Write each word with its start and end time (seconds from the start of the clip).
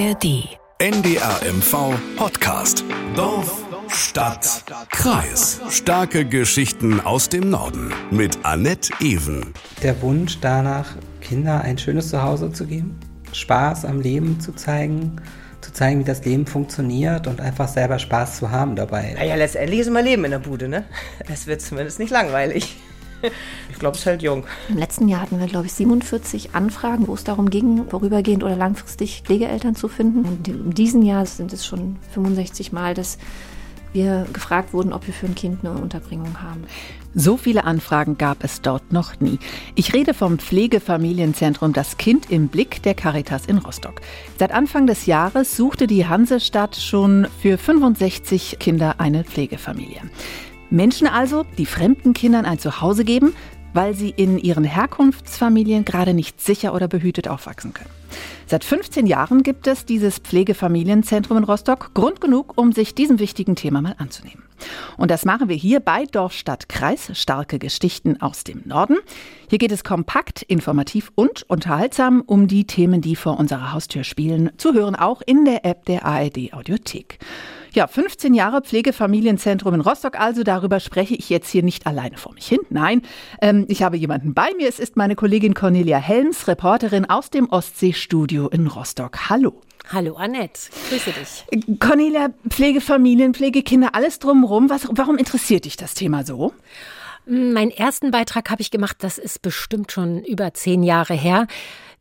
ARD. 0.00 0.48
NDR 0.78 1.40
MV 1.52 1.92
Podcast. 2.16 2.84
Dorf, 3.14 3.66
Stadt, 3.88 4.64
Kreis. 4.90 5.60
Starke 5.68 6.24
Geschichten 6.24 7.00
aus 7.00 7.28
dem 7.28 7.50
Norden. 7.50 7.92
Mit 8.10 8.38
Annette 8.42 8.94
Ewen. 9.00 9.52
Der 9.82 10.00
Wunsch 10.00 10.38
danach, 10.40 10.96
Kinder 11.20 11.60
ein 11.60 11.76
schönes 11.76 12.08
Zuhause 12.08 12.50
zu 12.50 12.66
geben, 12.66 12.98
Spaß 13.32 13.84
am 13.84 14.00
Leben 14.00 14.40
zu 14.40 14.52
zeigen, 14.52 15.20
zu 15.60 15.70
zeigen, 15.70 16.00
wie 16.00 16.04
das 16.04 16.24
Leben 16.24 16.46
funktioniert 16.46 17.26
und 17.26 17.42
einfach 17.42 17.68
selber 17.68 17.98
Spaß 17.98 18.38
zu 18.38 18.50
haben 18.50 18.76
dabei. 18.76 19.12
Naja, 19.18 19.34
letztendlich 19.34 19.80
ist 19.80 19.88
immer 19.88 20.00
Leben 20.00 20.24
in 20.24 20.30
der 20.30 20.38
Bude, 20.38 20.68
ne? 20.68 20.84
Es 21.30 21.46
wird 21.46 21.60
zumindest 21.60 21.98
nicht 21.98 22.10
langweilig. 22.10 22.78
Ich 23.70 23.78
glaube, 23.78 23.96
es 23.96 24.04
hält 24.04 24.22
jung. 24.22 24.44
Im 24.68 24.78
letzten 24.78 25.08
Jahr 25.08 25.22
hatten 25.22 25.38
wir, 25.38 25.46
glaube 25.46 25.66
ich, 25.66 25.72
47 25.72 26.54
Anfragen, 26.54 27.08
wo 27.08 27.14
es 27.14 27.24
darum 27.24 27.50
ging, 27.50 27.86
vorübergehend 27.88 28.44
oder 28.44 28.56
langfristig 28.56 29.22
Pflegeeltern 29.24 29.74
zu 29.74 29.88
finden. 29.88 30.24
Und 30.24 30.48
in 30.48 30.72
diesem 30.72 31.02
Jahr 31.02 31.24
sind 31.26 31.52
es 31.52 31.66
schon 31.66 31.96
65 32.12 32.72
Mal, 32.72 32.94
dass 32.94 33.18
wir 33.92 34.26
gefragt 34.32 34.72
wurden, 34.72 34.92
ob 34.92 35.06
wir 35.06 35.14
für 35.14 35.26
ein 35.26 35.34
Kind 35.34 35.64
eine 35.64 35.76
Unterbringung 35.76 36.40
haben. 36.40 36.64
So 37.14 37.36
viele 37.36 37.64
Anfragen 37.64 38.18
gab 38.18 38.44
es 38.44 38.60
dort 38.60 38.92
noch 38.92 39.18
nie. 39.18 39.40
Ich 39.74 39.92
rede 39.92 40.14
vom 40.14 40.38
Pflegefamilienzentrum 40.38 41.72
Das 41.72 41.96
Kind 41.96 42.30
im 42.30 42.46
Blick 42.48 42.82
der 42.84 42.94
Caritas 42.94 43.46
in 43.46 43.58
Rostock. 43.58 44.00
Seit 44.38 44.52
Anfang 44.52 44.86
des 44.86 45.06
Jahres 45.06 45.56
suchte 45.56 45.88
die 45.88 46.06
Hansestadt 46.06 46.76
schon 46.76 47.26
für 47.42 47.58
65 47.58 48.58
Kinder 48.60 48.96
eine 48.98 49.24
Pflegefamilie. 49.24 50.02
Menschen 50.70 51.06
also, 51.06 51.44
die 51.58 51.66
fremden 51.66 52.14
Kindern 52.14 52.44
ein 52.46 52.58
Zuhause 52.58 53.04
geben, 53.04 53.34
weil 53.72 53.94
sie 53.94 54.10
in 54.10 54.38
ihren 54.38 54.64
Herkunftsfamilien 54.64 55.84
gerade 55.84 56.14
nicht 56.14 56.40
sicher 56.40 56.74
oder 56.74 56.88
behütet 56.88 57.28
aufwachsen 57.28 57.72
können. 57.74 57.90
Seit 58.46 58.64
15 58.64 59.06
Jahren 59.06 59.44
gibt 59.44 59.68
es 59.68 59.84
dieses 59.84 60.18
Pflegefamilienzentrum 60.18 61.38
in 61.38 61.44
Rostock. 61.44 61.94
Grund 61.94 62.20
genug, 62.20 62.54
um 62.56 62.72
sich 62.72 62.96
diesem 62.96 63.20
wichtigen 63.20 63.54
Thema 63.54 63.80
mal 63.80 63.94
anzunehmen. 63.98 64.42
Und 64.96 65.10
das 65.10 65.24
machen 65.24 65.48
wir 65.48 65.56
hier 65.56 65.80
bei 65.80 66.04
Dorf, 66.04 66.32
Stadt, 66.32 66.68
Kreis. 66.68 67.12
Starke 67.14 67.58
Geschichten 67.60 68.20
aus 68.20 68.42
dem 68.42 68.62
Norden. 68.64 68.96
Hier 69.48 69.58
geht 69.58 69.72
es 69.72 69.84
kompakt, 69.84 70.42
informativ 70.42 71.12
und 71.14 71.44
unterhaltsam 71.44 72.22
um 72.26 72.48
die 72.48 72.66
Themen, 72.66 73.00
die 73.00 73.14
vor 73.14 73.38
unserer 73.38 73.72
Haustür 73.72 74.02
spielen. 74.02 74.50
Zu 74.56 74.74
hören 74.74 74.96
auch 74.96 75.22
in 75.24 75.44
der 75.44 75.64
App 75.64 75.86
der 75.86 76.04
ARD 76.04 76.52
Audiothek. 76.52 77.18
Ja, 77.72 77.86
15 77.86 78.34
Jahre 78.34 78.62
Pflegefamilienzentrum 78.62 79.74
in 79.74 79.80
Rostock. 79.80 80.18
Also 80.18 80.42
darüber 80.42 80.80
spreche 80.80 81.14
ich 81.14 81.30
jetzt 81.30 81.50
hier 81.50 81.62
nicht 81.62 81.86
alleine 81.86 82.16
vor 82.16 82.34
mich 82.34 82.46
hin. 82.46 82.58
Nein, 82.68 83.02
ähm, 83.40 83.64
ich 83.68 83.82
habe 83.82 83.96
jemanden 83.96 84.34
bei 84.34 84.50
mir. 84.56 84.68
Es 84.68 84.78
ist 84.78 84.96
meine 84.96 85.14
Kollegin 85.14 85.54
Cornelia 85.54 85.98
Helms, 85.98 86.48
Reporterin 86.48 87.04
aus 87.04 87.30
dem 87.30 87.48
Ostseestudio 87.48 88.48
in 88.48 88.66
Rostock. 88.66 89.30
Hallo. 89.30 89.60
Hallo 89.88 90.14
Annette, 90.14 90.70
grüße 90.88 91.12
dich. 91.12 91.78
Cornelia, 91.80 92.28
Pflegefamilien, 92.48 93.34
Pflegekinder, 93.34 93.94
alles 93.94 94.18
drumherum. 94.18 94.70
Was, 94.70 94.86
warum 94.90 95.16
interessiert 95.16 95.64
dich 95.64 95.76
das 95.76 95.94
Thema 95.94 96.24
so? 96.24 96.52
Meinen 97.26 97.70
ersten 97.70 98.10
Beitrag 98.10 98.50
habe 98.50 98.62
ich 98.62 98.70
gemacht, 98.70 98.98
das 99.00 99.18
ist 99.18 99.42
bestimmt 99.42 99.92
schon 99.92 100.22
über 100.24 100.54
zehn 100.54 100.82
Jahre 100.82 101.14
her. 101.14 101.46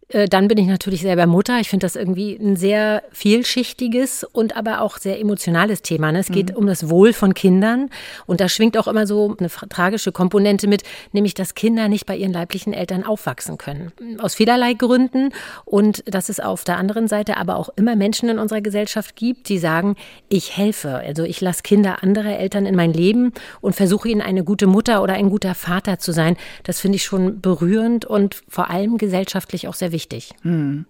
Äh, 0.10 0.28
dann 0.28 0.48
bin 0.48 0.58
ich 0.58 0.68
natürlich 0.68 1.02
selber 1.02 1.28
Mutter. 1.28 1.60
Ich 1.60 1.70
finde 1.70 1.86
das 1.86 1.96
irgendwie 1.96 2.36
ein 2.36 2.56
sehr 2.56 3.04
vielschichtiges 3.12 4.24
und 4.24 4.58
aber 4.58 4.82
auch 4.82 4.98
sehr 4.98 5.20
emotionales 5.20 5.82
Thema. 5.82 6.12
Ne? 6.12 6.20
Es 6.20 6.30
geht 6.30 6.52
mhm. 6.52 6.58
um 6.58 6.68
das 6.68 6.90
Wohl 6.90 7.14
von 7.14 7.34
Kindern 7.34 7.90
und 8.26 8.42
da 8.42 8.50
schwingt 8.50 8.78
auch 8.78 8.88
immer 8.88 9.06
so 9.06 9.36
eine 9.40 9.50
tragische 9.50 10.12
Komponente 10.12 10.68
mit, 10.68 10.84
nämlich 11.12 11.36
dass 11.36 11.54
Kinder 11.54 11.88
nicht 11.88 12.06
bei 12.06 12.16
ihren 12.16 12.34
leiblichen 12.34 12.74
Eltern 12.74 13.04
aufwachsen 13.04 13.58
können. 13.58 13.92
Aus 14.20 14.36
vielerlei 14.36 14.74
Gründen 14.74 15.30
und 15.66 16.04
dass 16.08 16.30
es 16.30 16.40
auf 16.40 16.64
der 16.64 16.78
anderen 16.78 17.08
Seite 17.08 17.38
aber 17.38 17.58
auch 17.58 17.70
immer 17.76 17.96
Menschen 17.96 18.30
in 18.30 18.40
unserer 18.40 18.62
Gesellschaft 18.62 19.16
gibt, 19.16 19.50
die 19.50 19.60
sagen, 19.60 19.96
ich 20.28 20.58
helfe. 20.58 20.96
Also 20.96 21.24
ich 21.24 21.40
lasse 21.40 21.62
Kinder 21.62 22.02
anderer 22.02 22.40
Eltern 22.40 22.66
in 22.66 22.76
mein 22.76 22.94
Leben 22.94 23.32
und 23.62 23.76
versuche 23.76 24.10
ihnen 24.10 24.22
eine 24.22 24.44
gute 24.44 24.66
Mutter 24.66 25.04
oder 25.04 25.14
ein 25.14 25.30
guter 25.30 25.54
Vater 25.54 26.00
zu 26.00 26.12
sein. 26.12 26.36
Das 26.64 26.80
finde 26.80 26.96
ich 26.96 27.04
schon 27.04 27.42
berührend 27.42 28.06
und 28.06 28.42
vor 28.48 28.72
allem 28.72 28.98
gesellschaftlich 28.98 29.68
auch 29.68 29.76
sehr 29.76 29.92
wichtig 29.92 29.99
wichtig. 30.00 30.32
Hm. 30.44 30.86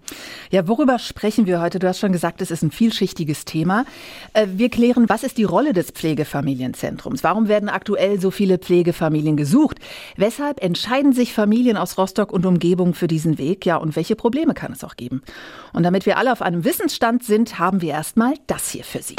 Ja, 0.51 0.67
worüber 0.67 0.99
sprechen 0.99 1.47
wir 1.47 1.61
heute? 1.61 1.79
Du 1.79 1.87
hast 1.87 1.97
schon 1.97 2.11
gesagt, 2.11 2.43
es 2.43 2.51
ist 2.51 2.61
ein 2.61 2.69
vielschichtiges 2.69 3.43
Thema. 3.43 3.85
Äh, 4.33 4.45
wir 4.53 4.69
klären, 4.69 5.09
was 5.09 5.23
ist 5.23 5.39
die 5.39 5.45
Rolle 5.45 5.73
des 5.73 5.89
Pflegefamilienzentrums? 5.89 7.23
Warum 7.23 7.47
werden 7.47 7.69
aktuell 7.69 8.21
so 8.21 8.29
viele 8.29 8.59
Pflegefamilien 8.59 9.35
gesucht? 9.35 9.79
Weshalb 10.15 10.61
entscheiden 10.61 11.11
sich 11.11 11.33
Familien 11.33 11.75
aus 11.75 11.97
Rostock 11.97 12.31
und 12.31 12.45
Umgebung 12.45 12.93
für 12.93 13.07
diesen 13.07 13.39
Weg? 13.39 13.65
Ja, 13.65 13.77
und 13.77 13.95
welche 13.95 14.15
Probleme 14.15 14.53
kann 14.53 14.73
es 14.73 14.83
auch 14.83 14.95
geben? 14.95 15.23
Und 15.73 15.81
damit 15.81 16.05
wir 16.05 16.17
alle 16.17 16.31
auf 16.31 16.43
einem 16.43 16.63
Wissensstand 16.63 17.23
sind, 17.23 17.57
haben 17.57 17.81
wir 17.81 17.93
erstmal 17.93 18.35
das 18.45 18.69
hier 18.69 18.83
für 18.83 19.01
Sie. 19.01 19.15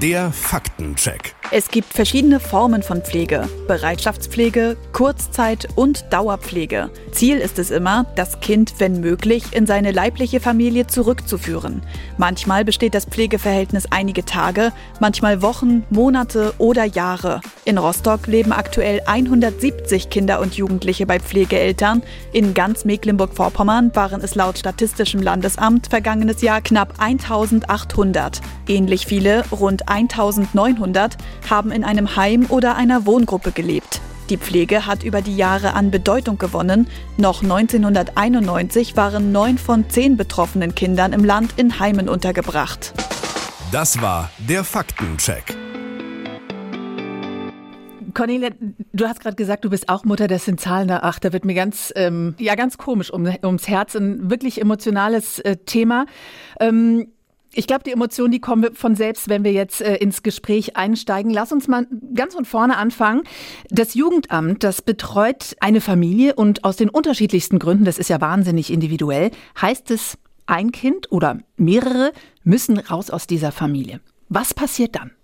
Der 0.00 0.32
Faktencheck. 0.32 1.35
Es 1.52 1.68
gibt 1.68 1.92
verschiedene 1.92 2.40
Formen 2.40 2.82
von 2.82 3.02
Pflege. 3.02 3.48
Bereitschaftspflege, 3.68 4.76
Kurzzeit 4.92 5.68
und 5.76 6.12
Dauerpflege. 6.12 6.90
Ziel 7.12 7.38
ist 7.38 7.60
es 7.60 7.70
immer, 7.70 8.04
das 8.16 8.40
Kind, 8.40 8.74
wenn 8.78 9.00
möglich, 9.00 9.44
in 9.52 9.64
seine 9.64 9.92
leibliche 9.92 10.40
Familie 10.40 10.88
zurückzuführen. 10.88 11.82
Manchmal 12.18 12.64
besteht 12.64 12.94
das 12.94 13.04
Pflegeverhältnis 13.04 13.86
einige 13.90 14.24
Tage, 14.24 14.72
manchmal 14.98 15.40
Wochen, 15.40 15.84
Monate 15.88 16.52
oder 16.58 16.84
Jahre. 16.84 17.40
In 17.64 17.78
Rostock 17.78 18.26
leben 18.26 18.52
aktuell 18.52 19.00
170 19.06 20.10
Kinder 20.10 20.40
und 20.40 20.56
Jugendliche 20.56 21.06
bei 21.06 21.20
Pflegeeltern. 21.20 22.02
In 22.32 22.54
ganz 22.54 22.84
Mecklenburg-Vorpommern 22.84 23.94
waren 23.94 24.20
es 24.20 24.34
laut 24.34 24.58
Statistischem 24.58 25.22
Landesamt 25.22 25.86
vergangenes 25.86 26.42
Jahr 26.42 26.60
knapp 26.60 26.94
1800. 26.98 28.40
Ähnlich 28.66 29.06
viele, 29.06 29.44
rund 29.52 29.88
1900, 29.88 31.16
haben 31.50 31.70
in 31.70 31.84
einem 31.84 32.16
Heim 32.16 32.46
oder 32.48 32.76
einer 32.76 33.06
Wohngruppe 33.06 33.52
gelebt. 33.52 34.00
Die 34.30 34.38
Pflege 34.38 34.86
hat 34.86 35.04
über 35.04 35.22
die 35.22 35.36
Jahre 35.36 35.74
an 35.74 35.92
Bedeutung 35.92 36.36
gewonnen. 36.36 36.88
Noch 37.16 37.42
1991 37.42 38.96
waren 38.96 39.30
neun 39.30 39.56
von 39.56 39.88
zehn 39.88 40.16
betroffenen 40.16 40.74
Kindern 40.74 41.12
im 41.12 41.24
Land 41.24 41.52
in 41.56 41.78
Heimen 41.78 42.08
untergebracht. 42.08 42.92
Das 43.70 44.00
war 44.02 44.30
der 44.38 44.64
Faktencheck. 44.64 45.56
Cornelia, 48.14 48.48
du 48.92 49.06
hast 49.06 49.20
gerade 49.20 49.36
gesagt, 49.36 49.64
du 49.64 49.70
bist 49.70 49.88
auch 49.90 50.04
Mutter, 50.04 50.26
das 50.26 50.46
sind 50.46 50.58
Zahlen 50.58 50.88
da. 50.88 51.00
Ach, 51.02 51.18
da 51.18 51.32
wird 51.32 51.44
mir 51.44 51.54
ganz, 51.54 51.92
ähm, 51.96 52.34
ja, 52.38 52.54
ganz 52.54 52.78
komisch 52.78 53.12
um, 53.12 53.28
ums 53.44 53.68
Herz. 53.68 53.94
Ein 53.94 54.30
wirklich 54.30 54.60
emotionales 54.60 55.38
äh, 55.40 55.56
Thema. 55.56 56.06
Ähm, 56.58 57.08
ich 57.56 57.66
glaube, 57.66 57.84
die 57.84 57.92
Emotionen, 57.92 58.30
die 58.30 58.40
kommen 58.40 58.74
von 58.74 58.94
selbst, 58.94 59.28
wenn 59.28 59.42
wir 59.42 59.52
jetzt 59.52 59.80
äh, 59.80 59.96
ins 59.96 60.22
Gespräch 60.22 60.76
einsteigen. 60.76 61.32
Lass 61.32 61.52
uns 61.52 61.68
mal 61.68 61.86
ganz 62.14 62.34
von 62.34 62.44
vorne 62.44 62.76
anfangen. 62.76 63.22
Das 63.70 63.94
Jugendamt, 63.94 64.62
das 64.62 64.82
betreut 64.82 65.56
eine 65.60 65.80
Familie 65.80 66.34
und 66.34 66.64
aus 66.64 66.76
den 66.76 66.90
unterschiedlichsten 66.90 67.58
Gründen, 67.58 67.84
das 67.84 67.98
ist 67.98 68.10
ja 68.10 68.20
wahnsinnig 68.20 68.70
individuell, 68.72 69.30
heißt 69.60 69.90
es, 69.90 70.18
ein 70.46 70.70
Kind 70.70 71.10
oder 71.10 71.38
mehrere 71.56 72.12
müssen 72.44 72.78
raus 72.78 73.10
aus 73.10 73.26
dieser 73.26 73.52
Familie. 73.52 74.00
Was 74.28 74.54
passiert 74.54 74.94
dann? 74.94 75.15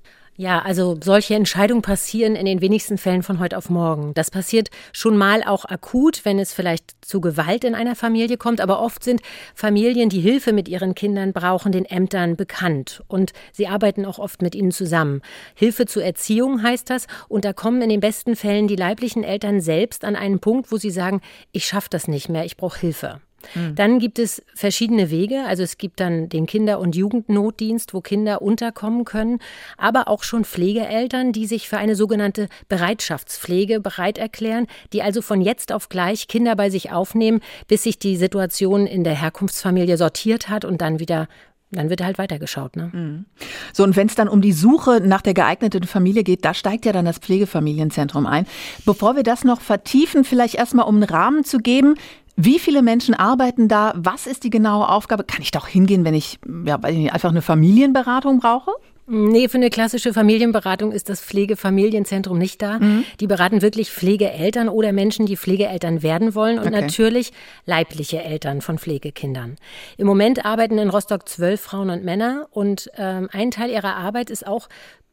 Ja, 0.42 0.58
also 0.58 0.98
solche 1.00 1.36
Entscheidungen 1.36 1.82
passieren 1.82 2.34
in 2.34 2.47
den 2.47 2.60
wenigsten 2.60 2.98
Fällen 2.98 3.22
von 3.22 3.38
heute 3.38 3.56
auf 3.56 3.70
morgen. 3.70 4.12
Das 4.14 4.32
passiert 4.32 4.70
schon 4.92 5.16
mal 5.16 5.44
auch 5.44 5.64
akut, 5.64 6.25
wenn 6.25 6.41
es 6.41 6.53
vielleicht 6.53 6.97
zu 7.00 7.20
Gewalt 7.20 7.62
in 7.62 7.76
einer 7.76 7.94
Familie 7.94 8.36
kommt, 8.36 8.60
aber 8.60 8.82
oft 8.82 9.04
sind 9.04 9.20
Familien, 9.54 10.08
die 10.08 10.19
Hilfe 10.19 10.52
mit 10.52 10.69
ihren 10.69 10.97
Kindern 10.97 11.32
brauchen, 11.32 11.70
den 11.70 11.84
Ämtern 11.84 12.34
bekannt 12.34 13.04
und 13.06 13.32
sie 13.52 13.69
arbeiten 13.69 14.04
auch 14.04 14.19
oft 14.19 14.42
mit 14.42 14.56
ihnen 14.56 14.72
zusammen. 14.72 15.22
Hilfe 15.54 15.86
zur 15.86 16.02
Erziehung 16.02 16.60
heißt 16.60 16.91
das 16.91 17.06
und 17.28 17.44
da 17.44 17.52
kommen 17.52 17.81
in 17.81 17.91
den 17.91 18.00
besten 18.00 18.34
Fällen 18.34 18.66
die 18.66 18.75
leiblichen 18.75 19.22
Eltern 19.22 19.60
selbst 19.60 20.04
an 20.04 20.16
einen 20.16 20.41
Punkt, 20.41 20.72
wo 20.72 20.76
sie 20.76 20.91
sagen, 20.91 21.20
ich 21.52 21.66
schaffe 21.66 21.88
das 21.88 22.08
nicht 22.08 22.28
mehr, 22.28 22.44
ich 22.44 22.56
brauche 22.56 22.81
Hilfe. 22.81 23.20
Mhm. 23.55 23.75
Dann 23.75 23.99
gibt 23.99 24.19
es 24.19 24.43
verschiedene 24.55 25.11
Wege. 25.11 25.44
Also 25.47 25.62
es 25.62 25.79
gibt 25.79 26.00
dann 26.00 26.29
den 26.29 26.47
Kinder- 26.47 26.79
und 26.81 26.97
Jugendnotdienst, 26.97 27.94
wo 27.94 28.00
Kinder 28.00 28.43
unterkommen 28.43 29.05
können, 29.05 29.39
aber 29.77 30.09
auch 30.09 30.23
schon 30.23 30.44
Pflegeeltern, 30.44 31.33
die 31.33 31.47
sich 31.47 31.69
für 31.69 31.79
eine 31.79 31.97
sogenannte 31.97 32.49
Bereitschaftspflege 32.69 33.81
bereit 33.81 34.19
erklären, 34.19 34.67
die 34.93 35.03
also 35.03 35.23
von 35.23 35.41
jetzt 35.41 35.73
auf 35.73 35.89
gleich 35.89 36.29
Kinder 36.29 36.56
bei 36.56 36.71
sich 36.71 36.91
aufnehmen, 36.93 37.41
bis 37.69 37.83
sich 37.83 37.99
die 37.99 38.17
Situation 38.17 38.87
in 38.87 39.05
der 39.05 39.15
Herkunftsfamilie 39.15 39.97
sortiert 39.97 40.49
hat 40.49 40.65
und 40.65 40.81
dann 40.81 40.99
wieder 40.99 41.29
dann 41.72 41.90
wird 41.90 42.02
halt 42.02 42.19
weitergeschaut. 42.19 42.76
Ne? 42.76 42.90
Mhm. 42.92 43.24
So, 43.72 43.82
und 43.84 43.96
wenn 43.96 44.06
es 44.06 44.14
dann 44.14 44.28
um 44.28 44.40
die 44.40 44.52
Suche 44.52 45.00
nach 45.00 45.22
der 45.22 45.34
geeigneten 45.34 45.84
Familie 45.84 46.22
geht, 46.22 46.44
da 46.44 46.54
steigt 46.54 46.84
ja 46.84 46.92
dann 46.92 47.04
das 47.04 47.19
Pflegefamilienzentrum 47.19 48.26
ein. 48.26 48.46
Bevor 48.84 49.16
wir 49.16 49.22
das 49.22 49.44
noch 49.44 49.60
vertiefen, 49.60 50.24
vielleicht 50.24 50.54
erstmal 50.54 50.86
um 50.86 50.96
einen 50.96 51.04
Rahmen 51.04 51.44
zu 51.44 51.58
geben, 51.58 51.94
wie 52.36 52.58
viele 52.58 52.82
Menschen 52.82 53.14
arbeiten 53.14 53.69
da? 53.69 53.92
Was 53.94 54.26
ist 54.26 54.44
die 54.44 54.50
genaue 54.50 54.88
Aufgabe? 54.88 55.24
Kann 55.24 55.42
ich 55.42 55.50
doch 55.50 55.66
hingehen, 55.66 56.04
wenn 56.04 56.14
ich 56.14 56.38
ja, 56.64 56.76
einfach 56.76 57.30
eine 57.30 57.42
Familienberatung 57.42 58.40
brauche? 58.40 58.70
Nee, 59.06 59.49
für 59.49 59.56
eine 59.56 59.70
klassische 59.70 60.14
Familienberatung 60.14 60.93
ist 60.93 61.08
das 61.08 61.20
Pflegefamilienzentrum 61.20 62.38
nicht 62.38 62.62
da. 62.62 62.78
Mhm. 62.78 63.04
Die 63.19 63.26
beraten 63.26 63.60
wirklich 63.60 63.90
Pflegeeltern 63.90 64.69
oder 64.69 64.93
Menschen, 64.93 65.26
die 65.26 65.37
Pflegeeltern 65.37 66.02
werden 66.02 66.37
wollen 66.37 66.58
und 66.58 66.69
okay. 66.69 66.81
natürlich 66.81 67.32
leibliche 67.66 68.22
Eltern 68.22 68.60
von 68.60 68.78
Pflegekindern. 68.78 69.56
Im 69.96 70.06
Moment 70.06 70.44
arbeiten 70.44 70.78
in 70.78 70.88
Rostock 70.88 71.28
zwölf 71.28 71.60
Frauen 71.60 71.90
und 71.90 72.04
Männer 72.04 72.46
und 72.52 72.90
ähm, 72.96 73.28
ein 73.32 73.50
Teil 73.50 73.70
ihrer 73.70 73.96
Arbeit 73.96 74.31
ist 74.31 74.46
auch 74.46 74.69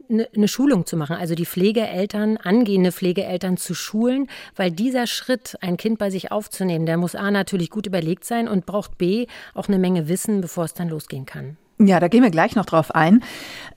eine 0.08 0.28
ne 0.36 0.48
Schulung 0.48 0.86
zu 0.86 0.98
machen, 0.98 1.16
also 1.16 1.36
die 1.36 1.46
Pflegeeltern, 1.46 2.38
angehende 2.38 2.92
Pflegeeltern 2.92 3.58
zu 3.58 3.74
schulen, 3.74 4.28
weil 4.56 4.72
dieser 4.72 5.08
Schritt, 5.08 5.58
ein 5.62 5.78
Kind 5.78 6.00
bei 6.00 6.10
sich 6.10 6.32
aufzunehmen, 6.32 6.86
der 6.86 6.98
muss 6.98 7.16
A 7.16 7.32
natürlich 7.32 7.70
gut 7.70 7.88
überlegt 7.88 8.26
sein 8.26 8.48
und 8.48 8.66
braucht 8.66 8.98
B 8.98 9.28
auch 9.54 9.68
eine 9.68 9.80
Menge 9.80 10.08
Wissen, 10.08 10.42
bevor 10.42 10.66
es 10.66 10.74
dann 10.74 10.90
losgehen 10.90 11.26
kann. 11.26 11.58
Ja, 11.82 12.02
da 12.02 12.10
gehen 12.10 12.24
wir 12.24 12.30
gleich 12.30 12.56
noch 12.56 12.66
drauf 12.66 12.94
ein. 12.94 13.24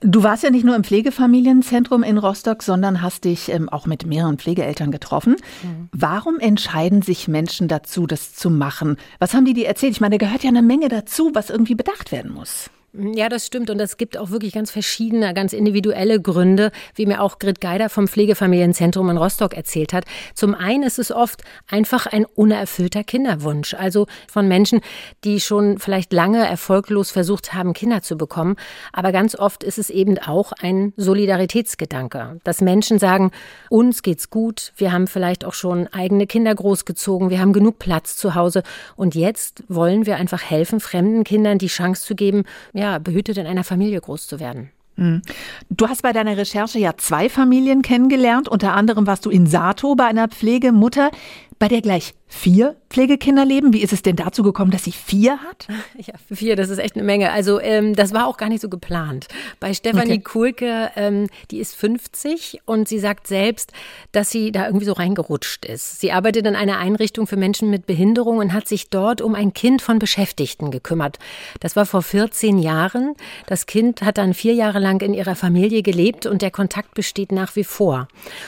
Du 0.01 0.23
warst 0.23 0.43
ja 0.43 0.49
nicht 0.49 0.65
nur 0.65 0.75
im 0.75 0.83
Pflegefamilienzentrum 0.83 2.03
in 2.03 2.17
Rostock, 2.17 2.61
sondern 2.61 3.01
hast 3.01 3.23
dich 3.23 3.49
ähm, 3.49 3.69
auch 3.69 3.85
mit 3.85 4.05
mehreren 4.05 4.37
Pflegeeltern 4.37 4.91
getroffen. 4.91 5.37
Mhm. 5.63 5.87
Warum 5.93 6.37
entscheiden 6.39 7.01
sich 7.01 7.29
Menschen 7.29 7.69
dazu, 7.69 8.05
das 8.05 8.35
zu 8.35 8.49
machen? 8.49 8.97
Was 9.19 9.33
haben 9.33 9.45
die 9.45 9.53
dir 9.53 9.67
erzählt? 9.67 9.93
Ich 9.93 10.01
meine, 10.01 10.17
da 10.17 10.25
gehört 10.25 10.43
ja 10.43 10.49
eine 10.49 10.61
Menge 10.61 10.89
dazu, 10.89 11.31
was 11.33 11.49
irgendwie 11.49 11.75
bedacht 11.75 12.11
werden 12.11 12.33
muss. 12.33 12.69
Ja, 12.95 13.27
das 13.27 13.47
stimmt. 13.47 13.71
Und 13.71 13.79
es 13.79 13.97
gibt 13.97 14.17
auch 14.17 14.29
wirklich 14.29 14.53
ganz 14.53 14.69
verschiedene, 14.69 15.33
ganz 15.33 15.51
individuelle 15.53 16.21
Gründe, 16.21 16.71
wie 16.93 17.07
mir 17.07 17.23
auch 17.23 17.39
Grit 17.39 17.59
Geider 17.59 17.89
vom 17.89 18.07
Pflegefamilienzentrum 18.07 19.09
in 19.09 19.17
Rostock 19.17 19.55
erzählt 19.55 19.93
hat. 19.93 20.05
Zum 20.35 20.53
einen 20.53 20.83
ist 20.83 20.99
es 20.99 21.11
oft 21.11 21.41
einfach 21.67 22.05
ein 22.05 22.25
unerfüllter 22.25 23.03
Kinderwunsch. 23.03 23.73
Also 23.73 24.05
von 24.31 24.47
Menschen, 24.47 24.81
die 25.23 25.39
schon 25.39 25.79
vielleicht 25.79 26.13
lange 26.13 26.47
erfolglos 26.47 27.09
versucht 27.09 27.55
haben, 27.55 27.73
Kinder 27.73 28.03
zu 28.03 28.15
bekommen. 28.15 28.57
Aber 28.91 29.11
ganz 29.11 29.33
oft 29.33 29.63
ist 29.63 29.79
es 29.79 29.89
eben 29.89 30.19
auch 30.19 30.51
ein 30.51 30.93
Solidaritätsgedanke, 30.95 32.41
dass 32.43 32.61
Menschen 32.61 32.99
sagen, 32.99 33.31
uns 33.71 34.03
geht's 34.03 34.29
gut. 34.29 34.71
Wir 34.77 34.91
haben 34.91 35.07
vielleicht 35.07 35.45
auch 35.45 35.55
schon 35.55 35.87
eigene 35.87 36.27
Kinder 36.27 36.53
großgezogen. 36.53 37.31
Wir 37.31 37.39
haben 37.39 37.53
genug 37.53 37.79
Platz 37.79 38.17
zu 38.17 38.35
Hause. 38.35 38.61
Und 38.95 39.15
jetzt 39.15 39.63
wollen 39.67 40.05
wir 40.05 40.17
einfach 40.17 40.43
helfen, 40.43 40.79
fremden 40.79 41.23
Kindern 41.23 41.57
die 41.57 41.65
Chance 41.65 42.03
zu 42.05 42.13
geben, 42.13 42.43
ja, 42.71 42.82
behütet 42.99 43.37
in 43.37 43.47
einer 43.47 43.63
Familie 43.63 43.99
groß 44.01 44.27
zu 44.27 44.39
werden. 44.39 44.71
Hm. 44.95 45.21
Du 45.69 45.87
hast 45.87 46.03
bei 46.03 46.13
deiner 46.13 46.37
Recherche 46.37 46.79
ja 46.79 46.95
zwei 46.97 47.29
Familien 47.29 47.81
kennengelernt. 47.81 48.47
Unter 48.47 48.73
anderem 48.73 49.07
warst 49.07 49.25
du 49.25 49.29
in 49.29 49.47
Sato 49.47 49.95
bei 49.95 50.05
einer 50.05 50.27
Pflegemutter, 50.27 51.09
bei 51.57 51.67
der 51.67 51.81
gleich 51.81 52.13
vier 52.33 52.75
Pflegekinder 52.89 53.45
leben. 53.45 53.73
Wie 53.73 53.81
ist 53.81 53.93
es 53.93 54.01
denn 54.01 54.15
dazu 54.15 54.43
gekommen, 54.43 54.71
dass 54.71 54.83
sie 54.83 54.91
vier 54.91 55.39
hat? 55.39 55.67
Ja, 55.95 56.15
vier, 56.33 56.55
das 56.55 56.69
ist 56.69 56.79
echt 56.79 56.95
eine 56.95 57.03
Menge. 57.03 57.31
Also 57.31 57.59
ähm, 57.61 57.95
das 57.95 58.13
war 58.13 58.27
auch 58.27 58.37
gar 58.37 58.49
nicht 58.49 58.61
so 58.61 58.67
geplant. 58.67 59.27
Bei 59.59 59.73
Stefanie 59.73 60.13
okay. 60.13 60.21
Kuhlke, 60.21 60.91
ähm, 60.95 61.27
die 61.51 61.59
ist 61.59 61.75
50 61.75 62.61
und 62.65 62.87
sie 62.87 62.99
sagt 62.99 63.27
selbst, 63.27 63.71
dass 64.11 64.31
sie 64.31 64.51
da 64.51 64.65
irgendwie 64.65 64.85
so 64.85 64.93
reingerutscht 64.93 65.65
ist. 65.65 65.99
Sie 66.01 66.11
arbeitet 66.11 66.47
in 66.47 66.55
einer 66.55 66.79
Einrichtung 66.79 67.27
für 67.27 67.37
Menschen 67.37 67.69
mit 67.69 67.85
Behinderung 67.85 68.39
und 68.39 68.53
hat 68.53 68.67
sich 68.67 68.89
dort 68.89 69.21
um 69.21 69.35
ein 69.35 69.53
Kind 69.53 69.81
von 69.81 69.99
Beschäftigten 69.99 70.71
gekümmert. 70.71 71.19
Das 71.59 71.75
war 71.75 71.85
vor 71.85 72.01
14 72.01 72.57
Jahren. 72.57 73.13
Das 73.45 73.65
Kind 73.65 74.01
hat 74.01 74.17
dann 74.17 74.33
vier 74.33 74.53
Jahre 74.53 74.79
lang 74.79 75.01
in 75.01 75.13
ihrer 75.13 75.35
Familie 75.35 75.83
gelebt 75.83 76.25
und 76.25 76.41
der 76.41 76.51
Kontakt 76.51 76.95
besteht 76.95 77.31
nach 77.31 77.55
wie 77.55 77.63
vor. 77.63 78.07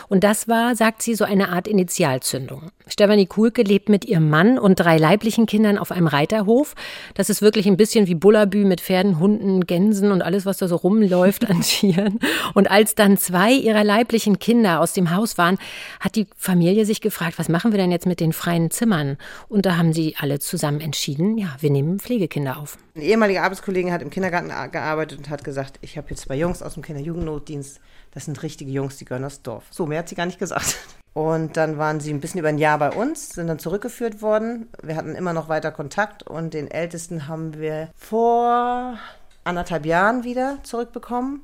Und 0.10 0.24
das 0.24 0.48
war, 0.48 0.76
sagt 0.76 1.04
sie, 1.04 1.16
so 1.16 1.26
eine 1.26 1.50
Art 1.50 1.68
Initialzündung. 1.68 2.72
Stefanie 2.88 3.26
Kuhlke 3.26 3.62
lebt 3.62 3.75
mit 3.90 4.06
ihrem 4.06 4.30
Mann 4.30 4.58
und 4.58 4.80
drei 4.80 4.98
leiblichen 4.98 5.46
Kindern 5.46 5.78
auf 5.78 5.92
einem 5.92 6.08
Reiterhof. 6.08 6.74
Das 7.14 7.30
ist 7.30 7.42
wirklich 7.42 7.68
ein 7.68 7.78
bisschen 7.78 8.08
wie 8.08 8.16
Bullabü 8.16 8.66
mit 8.66 8.82
Pferden, 8.82 9.20
Hunden, 9.20 9.66
Gänsen 9.66 10.12
und 10.12 10.22
alles, 10.22 10.46
was 10.46 10.58
da 10.58 10.68
so 10.68 10.76
rumläuft 10.76 11.50
an 11.50 11.62
Tieren. 11.62 12.20
Und 12.54 12.72
als 12.72 12.96
dann 12.96 13.18
zwei 13.18 13.52
ihrer 13.52 13.84
leiblichen 13.84 14.40
Kinder 14.40 14.80
aus 14.80 14.94
dem 14.94 15.14
Haus 15.16 15.38
waren, 15.38 15.58
hat 16.00 16.16
die 16.16 16.28
Familie 16.38 16.86
sich 16.86 17.02
gefragt, 17.02 17.38
was 17.38 17.50
machen 17.50 17.72
wir 17.72 17.78
denn 17.78 17.92
jetzt 17.92 18.06
mit 18.06 18.20
den 18.20 18.34
freien 18.34 18.72
Zimmern? 18.72 19.18
Und 19.50 19.66
da 19.66 19.78
haben 19.78 19.94
sie 19.94 20.16
alle 20.20 20.40
zusammen 20.40 20.82
entschieden, 20.82 21.38
ja, 21.38 21.56
wir 21.60 21.70
nehmen 21.70 22.00
Pflegekinder 22.00 22.58
auf. 22.58 22.78
Ein 22.96 23.02
ehemaliger 23.02 23.44
Arbeitskollege 23.44 23.92
hat 23.92 24.02
im 24.02 24.10
Kindergarten 24.10 24.50
gearbeitet 24.72 25.18
und 25.18 25.30
hat 25.30 25.44
gesagt, 25.44 25.80
ich 25.82 25.98
habe 25.98 26.08
jetzt 26.10 26.22
zwei 26.22 26.36
Jungs 26.36 26.62
aus 26.62 26.76
dem 26.76 26.84
Kinderjugendnotdienst, 26.84 27.80
das 28.12 28.26
sind 28.26 28.42
richtige 28.42 28.72
Jungs, 28.72 28.98
die 28.98 29.06
gehören 29.06 29.26
aus 29.26 29.42
Dorf. 29.42 29.66
So, 29.70 29.86
mehr 29.86 30.00
hat 30.00 30.10
sie 30.10 30.16
gar 30.16 30.26
nicht 30.26 30.40
gesagt. 30.40 30.78
Und 31.16 31.56
dann 31.56 31.78
waren 31.78 32.02
sie 32.02 32.14
ein 32.14 32.20
bisschen 32.20 32.42
über 32.42 32.50
ein 32.50 32.58
Jahr 32.58 32.78
bei 32.78 32.92
uns, 32.92 33.30
sind 33.30 33.48
dann 33.48 33.58
zurückgeführt 33.58 34.22
worden. 34.22 34.68
Wir 34.84 34.98
hatten 34.98 35.16
immer 35.16 35.32
noch 35.32 35.48
weiter 35.48 35.72
Kontakt 35.72 36.24
und 36.24 36.54
den 36.54 36.70
Ältesten 36.70 37.30
haben 37.30 37.58
wir 37.58 37.88
vor 37.96 39.00
anderthalb 39.46 39.86
Jahren 39.86 40.26
wieder 40.26 40.58
zurückbekommen. 40.64 41.42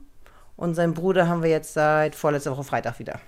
Und 0.58 0.76
seinen 0.76 0.94
Bruder 0.94 1.30
haben 1.30 1.42
wir 1.42 1.50
jetzt 1.50 1.74
seit 1.74 2.16
vorletzter 2.16 2.52
Woche 2.52 2.66
Freitag 2.66 3.00
wieder. 3.00 3.22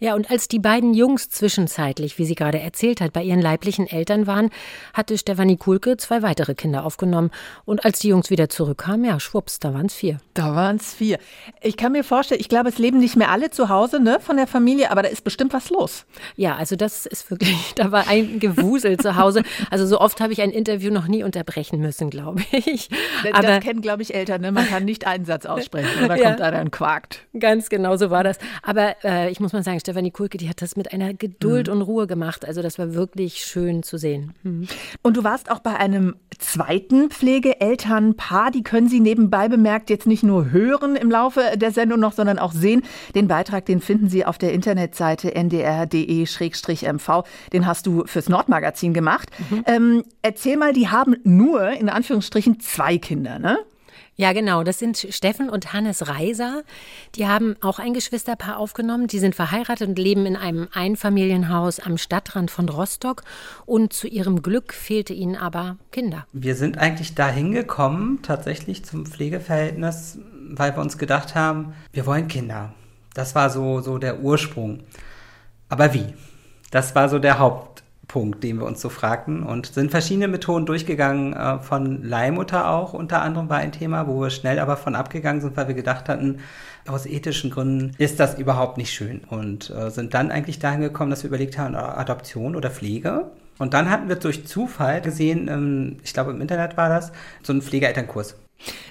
Ja, 0.00 0.14
und 0.14 0.30
als 0.30 0.48
die 0.48 0.58
beiden 0.58 0.94
Jungs 0.94 1.30
zwischenzeitlich, 1.30 2.18
wie 2.18 2.24
sie 2.24 2.34
gerade 2.34 2.60
erzählt 2.60 3.00
hat, 3.00 3.12
bei 3.12 3.22
ihren 3.22 3.40
leiblichen 3.40 3.86
Eltern 3.86 4.26
waren, 4.26 4.50
hatte 4.92 5.16
Stefanie 5.16 5.56
Kuhlke 5.56 5.96
zwei 5.96 6.22
weitere 6.22 6.54
Kinder 6.54 6.84
aufgenommen. 6.84 7.30
Und 7.64 7.84
als 7.84 8.00
die 8.00 8.08
Jungs 8.08 8.30
wieder 8.30 8.48
zurückkamen, 8.48 9.04
ja, 9.06 9.18
schwupps, 9.18 9.60
da 9.60 9.72
waren 9.72 9.86
es 9.86 9.94
vier. 9.94 10.18
Da 10.34 10.54
waren 10.54 10.76
es 10.76 10.94
vier. 10.94 11.18
Ich 11.62 11.76
kann 11.76 11.92
mir 11.92 12.04
vorstellen, 12.04 12.40
ich 12.40 12.48
glaube, 12.48 12.68
es 12.68 12.78
leben 12.78 12.98
nicht 12.98 13.16
mehr 13.16 13.30
alle 13.30 13.50
zu 13.50 13.68
Hause 13.68 14.00
ne, 14.00 14.18
von 14.20 14.36
der 14.36 14.46
Familie, 14.46 14.90
aber 14.90 15.02
da 15.02 15.08
ist 15.08 15.24
bestimmt 15.24 15.52
was 15.52 15.70
los. 15.70 16.04
Ja, 16.36 16.56
also 16.56 16.76
das 16.76 17.06
ist 17.06 17.30
wirklich, 17.30 17.72
da 17.76 17.90
war 17.90 18.08
ein 18.08 18.40
Gewusel 18.40 18.98
zu 18.98 19.16
Hause. 19.16 19.42
Also 19.70 19.86
so 19.86 20.00
oft 20.00 20.20
habe 20.20 20.32
ich 20.32 20.42
ein 20.42 20.50
Interview 20.50 20.92
noch 20.92 21.06
nie 21.06 21.24
unterbrechen 21.24 21.80
müssen, 21.80 22.10
glaube 22.10 22.42
ich. 22.52 22.90
Aber 23.32 23.46
das 23.46 23.64
kennen, 23.64 23.80
glaube 23.80 24.02
ich, 24.02 24.14
Eltern. 24.14 24.42
Ne? 24.42 24.52
Man 24.52 24.68
kann 24.68 24.84
nicht 24.84 25.06
einen 25.06 25.24
Satz 25.24 25.46
aussprechen 25.46 26.04
oder 26.04 26.16
ja, 26.18 26.28
kommt 26.28 26.42
einer 26.42 26.60
und 26.60 26.70
quakt. 26.70 27.20
Ganz 27.38 27.70
genau 27.70 27.96
so 27.96 28.10
war 28.10 28.24
das. 28.24 28.38
Aber 28.62 28.96
äh, 29.04 29.30
ich 29.30 29.40
muss 29.40 29.52
mal 29.54 29.62
sagen, 29.62 29.80
Stefanie 29.80 30.10
Kulke, 30.10 30.38
die 30.38 30.48
hat 30.48 30.60
das 30.60 30.76
mit 30.76 30.92
einer 30.92 31.14
Geduld 31.14 31.68
mhm. 31.68 31.72
und 31.72 31.82
Ruhe 31.82 32.06
gemacht. 32.06 32.46
Also 32.46 32.62
das 32.62 32.78
war 32.78 32.94
wirklich 32.94 33.38
schön 33.38 33.82
zu 33.82 33.96
sehen. 33.96 34.34
Mhm. 34.42 34.68
Und 35.02 35.16
du 35.16 35.24
warst 35.24 35.50
auch 35.50 35.60
bei 35.60 35.76
einem 35.76 36.16
zweiten 36.38 37.10
Pflegeelternpaar. 37.10 38.50
Die 38.50 38.62
können 38.62 38.88
Sie 38.88 39.00
nebenbei 39.00 39.48
bemerkt 39.48 39.90
jetzt 39.90 40.06
nicht 40.06 40.22
nur 40.22 40.50
hören 40.50 40.96
im 40.96 41.10
Laufe 41.10 41.40
der 41.56 41.70
Sendung 41.70 42.00
noch, 42.00 42.12
sondern 42.12 42.38
auch 42.38 42.52
sehen. 42.52 42.82
Den 43.14 43.28
Beitrag, 43.28 43.66
den 43.66 43.80
finden 43.80 44.08
Sie 44.08 44.24
auf 44.24 44.38
der 44.38 44.52
Internetseite 44.52 45.34
ndr.de-mv. 45.34 47.24
Den 47.52 47.66
hast 47.66 47.86
du 47.86 48.04
fürs 48.06 48.28
Nordmagazin 48.28 48.92
gemacht. 48.92 49.30
Mhm. 49.50 49.64
Ähm, 49.66 50.04
erzähl 50.22 50.56
mal, 50.56 50.72
die 50.72 50.88
haben 50.88 51.16
nur 51.24 51.70
in 51.70 51.88
Anführungsstrichen 51.88 52.60
zwei 52.60 52.98
Kinder, 52.98 53.38
ne? 53.38 53.58
Ja, 54.16 54.32
genau. 54.32 54.62
Das 54.62 54.78
sind 54.78 54.96
Steffen 55.10 55.50
und 55.50 55.72
Hannes 55.72 56.08
Reiser. 56.08 56.62
Die 57.16 57.26
haben 57.26 57.56
auch 57.60 57.80
ein 57.80 57.94
Geschwisterpaar 57.94 58.58
aufgenommen. 58.58 59.08
Die 59.08 59.18
sind 59.18 59.34
verheiratet 59.34 59.88
und 59.88 59.98
leben 59.98 60.24
in 60.24 60.36
einem 60.36 60.68
Einfamilienhaus 60.72 61.80
am 61.80 61.98
Stadtrand 61.98 62.50
von 62.50 62.68
Rostock. 62.68 63.22
Und 63.66 63.92
zu 63.92 64.06
ihrem 64.06 64.42
Glück 64.42 64.72
fehlte 64.72 65.12
ihnen 65.12 65.34
aber 65.34 65.76
Kinder. 65.90 66.26
Wir 66.32 66.54
sind 66.54 66.78
eigentlich 66.78 67.16
da 67.16 67.28
hingekommen, 67.28 68.22
tatsächlich 68.22 68.84
zum 68.84 69.04
Pflegeverhältnis, 69.04 70.18
weil 70.50 70.76
wir 70.76 70.80
uns 70.80 70.96
gedacht 70.96 71.34
haben, 71.34 71.74
wir 71.92 72.06
wollen 72.06 72.28
Kinder. 72.28 72.72
Das 73.14 73.34
war 73.34 73.50
so, 73.50 73.80
so 73.80 73.98
der 73.98 74.20
Ursprung. 74.20 74.84
Aber 75.68 75.92
wie? 75.92 76.14
Das 76.70 76.94
war 76.94 77.08
so 77.08 77.18
der 77.18 77.38
Haupt 77.40 77.73
Punkt, 78.14 78.44
den 78.44 78.60
wir 78.60 78.66
uns 78.66 78.80
so 78.80 78.90
fragten 78.90 79.42
und 79.42 79.66
sind 79.66 79.90
verschiedene 79.90 80.28
Methoden 80.28 80.66
durchgegangen, 80.66 81.32
äh, 81.32 81.58
von 81.58 82.00
Leihmutter 82.04 82.70
auch 82.70 82.92
unter 82.92 83.22
anderem 83.22 83.48
war 83.48 83.56
ein 83.58 83.72
Thema, 83.72 84.06
wo 84.06 84.20
wir 84.20 84.30
schnell 84.30 84.60
aber 84.60 84.76
von 84.76 84.94
abgegangen 84.94 85.40
sind, 85.40 85.56
weil 85.56 85.66
wir 85.66 85.74
gedacht 85.74 86.08
hatten, 86.08 86.38
aus 86.86 87.06
ethischen 87.06 87.50
Gründen 87.50 87.90
ist 87.98 88.20
das 88.20 88.38
überhaupt 88.38 88.78
nicht 88.78 88.92
schön 88.92 89.22
und 89.28 89.68
äh, 89.70 89.90
sind 89.90 90.14
dann 90.14 90.30
eigentlich 90.30 90.60
dahin 90.60 90.80
gekommen, 90.80 91.10
dass 91.10 91.24
wir 91.24 91.28
überlegt 91.28 91.58
haben, 91.58 91.74
Adoption 91.74 92.54
oder 92.54 92.70
Pflege. 92.70 93.32
Und 93.58 93.74
dann 93.74 93.90
hatten 93.90 94.08
wir 94.08 94.14
durch 94.14 94.46
Zufall 94.46 95.00
gesehen, 95.00 95.48
ähm, 95.48 95.96
ich 96.04 96.12
glaube 96.12 96.30
im 96.30 96.40
Internet 96.40 96.76
war 96.76 96.88
das, 96.88 97.10
so 97.42 97.52
einen 97.52 97.62
Pflegeelternkurs. 97.62 98.36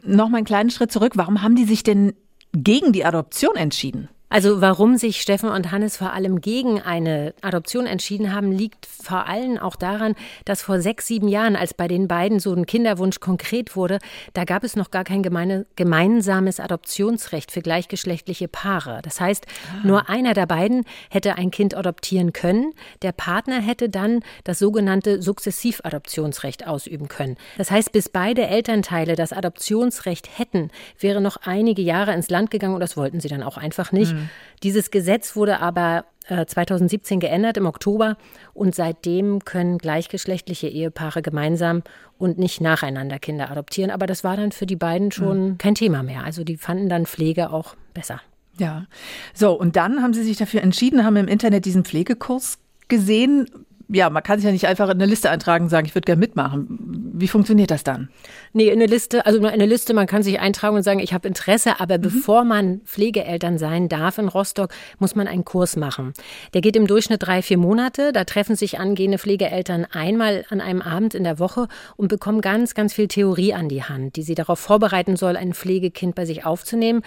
Nochmal 0.04 0.40
einen 0.40 0.46
kleinen 0.46 0.70
Schritt 0.70 0.92
zurück. 0.92 1.14
Warum 1.16 1.42
haben 1.42 1.56
die 1.56 1.64
sich 1.64 1.84
denn 1.84 2.14
gegen 2.52 2.92
die 2.92 3.06
Adoption 3.06 3.56
entschieden? 3.56 4.10
Also 4.34 4.62
warum 4.62 4.98
sich 4.98 5.22
Steffen 5.22 5.48
und 5.48 5.72
Hannes 5.72 5.96
vor 5.96 6.12
allem 6.12 6.42
gegen 6.42 6.82
eine 6.82 7.36
Adoption 7.42 7.86
entschieden 7.86 8.34
haben, 8.34 8.52
liegt 8.52 8.88
vor 8.88 9.28
allem 9.28 9.60
auch 9.60 9.76
daran, 9.76 10.16
dass 10.44 10.64
vor 10.64 10.82
sechs, 10.82 11.06
sieben 11.06 11.28
Jahren, 11.28 11.56
als 11.56 11.76
bei 11.76 11.88
den 11.88 12.08
beiden 12.08 12.40
so 12.40 12.52
ein 12.52 12.66
Kinderwunsch 12.66 13.20
konkret 13.20 13.76
wurde, 13.76 14.00
da 14.34 14.44
gab 14.44 14.64
es 14.64 14.76
noch 14.76 14.90
gar 14.90 15.04
kein 15.04 15.22
gemeine, 15.22 15.68
gemeinsames 15.76 16.60
Adoptionsrecht 16.60 17.52
für 17.52 17.62
gleichgeschlechtliche 17.62 18.48
Paare. 18.48 19.02
Das 19.04 19.22
heißt, 19.22 19.46
ah. 19.46 19.86
nur 19.86 20.10
einer 20.10 20.34
der 20.34 20.48
beiden 20.48 20.84
hätte 21.12 21.36
ein 21.36 21.52
Kind 21.52 21.78
adoptieren 21.78 22.34
können. 22.34 22.74
Der 23.04 23.12
Partner 23.12 23.62
hätte 23.62 23.88
dann 23.88 24.22
das 24.46 24.58
sogenannte 24.58 25.22
Sukzessivadoptionsrecht 25.22 26.66
ausüben 26.66 27.08
können. 27.08 27.38
Das 27.60 27.70
heißt, 27.70 27.92
bis 27.92 28.10
beide 28.10 28.48
Elternteile 28.48 29.16
das 29.16 29.32
Adoptionsrecht 29.32 30.40
hätten, 30.40 30.72
wäre 31.00 31.22
noch 31.22 31.38
einige 31.44 31.84
Jahre 31.84 32.16
ins 32.16 32.32
Land 32.32 32.50
gegangen 32.50 32.74
und 32.74 32.80
das 32.80 32.98
wollten 32.98 33.20
sie 33.20 33.28
dann 33.28 33.44
auch 33.44 33.58
einfach 33.58 33.92
nicht. 33.92 34.14
Mhm. 34.14 34.23
Mhm. 34.24 34.30
Dieses 34.64 34.92
Gesetz 34.92 35.36
wurde 35.36 35.60
aber 35.60 36.06
2017 36.28 37.18
äh, 37.18 37.20
geändert 37.20 37.58
im 37.58 37.66
Oktober 37.66 38.18
und 38.54 38.74
seitdem 38.76 39.44
können 39.44 39.78
gleichgeschlechtliche 39.78 40.68
Ehepaare 40.68 41.22
gemeinsam 41.22 41.84
und 42.18 42.38
nicht 42.38 42.62
nacheinander 42.62 43.20
Kinder 43.20 43.52
adoptieren. 43.52 43.92
Aber 43.92 44.06
das 44.06 44.24
war 44.24 44.38
dann 44.38 44.52
für 44.52 44.66
die 44.66 44.78
beiden 44.78 45.12
schon 45.12 45.50
mhm. 45.50 45.58
kein 45.58 45.76
Thema 45.76 46.04
mehr. 46.04 46.24
Also 46.24 46.44
die 46.44 46.58
fanden 46.58 46.88
dann 46.88 47.06
Pflege 47.06 47.52
auch 47.52 47.76
besser. 47.94 48.22
Ja. 48.58 48.86
So, 49.34 49.52
und 49.54 49.76
dann 49.76 50.02
haben 50.02 50.14
sie 50.14 50.24
sich 50.24 50.38
dafür 50.38 50.62
entschieden, 50.62 51.04
haben 51.04 51.16
im 51.18 51.28
Internet 51.28 51.66
diesen 51.66 51.84
Pflegekurs 51.84 52.60
gesehen 52.88 53.50
ja, 53.90 54.10
man 54.10 54.24
kann 54.24 54.40
sich 54.40 54.46
ja 54.46 54.52
nicht 54.52 54.68
einfach 54.68 54.86
in 54.86 54.94
eine 54.94 55.06
Liste 55.06 55.30
eintragen 55.30 55.66
und 55.66 55.70
sagen, 55.70 55.86
ich 55.86 55.94
würde 55.94 56.06
gerne 56.06 56.20
mitmachen. 56.20 57.12
Wie 57.14 57.28
funktioniert 57.28 57.70
das 57.70 57.84
dann? 57.84 58.10
Nee, 58.54 58.68
in 58.68 58.74
eine 58.74 58.86
Liste, 58.86 59.26
also 59.26 59.40
in 59.40 59.46
eine 59.46 59.66
Liste, 59.66 59.94
man 59.94 60.08
kann 60.08 60.24
sich 60.24 60.40
eintragen 60.40 60.76
und 60.76 60.84
sagen, 60.84 61.00
ich 61.00 61.14
habe 61.14 61.28
Interesse, 61.28 61.80
aber 61.80 61.98
mhm. 61.98 62.02
bevor 62.02 62.44
man 62.44 62.82
Pflegeeltern 62.86 63.58
sein 63.58 63.90
darf 63.90 64.18
in 64.18 64.28
Rostock, 64.30 64.72
muss 65.00 65.16
man 65.16 65.28
einen 65.28 65.44
Kurs 65.44 65.76
machen. 65.76 66.14
Der 66.54 66.62
geht 66.62 66.76
im 66.76 66.88
Durchschnitt 66.88 67.24
drei, 67.24 67.42
vier 67.42 67.58
Monate. 67.58 68.14
Da 68.14 68.24
treffen 68.24 68.56
sich 68.56 68.80
angehende 68.80 69.18
Pflegeeltern 69.18 69.86
einmal 69.86 70.46
an 70.50 70.62
einem 70.62 70.82
Abend 70.82 71.14
in 71.14 71.24
der 71.24 71.40
Woche 71.40 71.68
und 71.98 72.08
bekommen 72.08 72.42
ganz, 72.42 72.76
ganz 72.76 72.94
viel 72.94 73.08
Theorie 73.08 73.54
an 73.54 73.70
die 73.70 73.84
Hand, 73.84 74.16
die 74.16 74.24
sie 74.24 74.36
darauf 74.36 74.60
vorbereiten 74.60 75.18
soll, 75.18 75.36
ein 75.36 75.54
Pflegekind 75.54 76.16
bei 76.16 76.26
sich 76.26 76.46
aufzunehmen. 76.46 77.02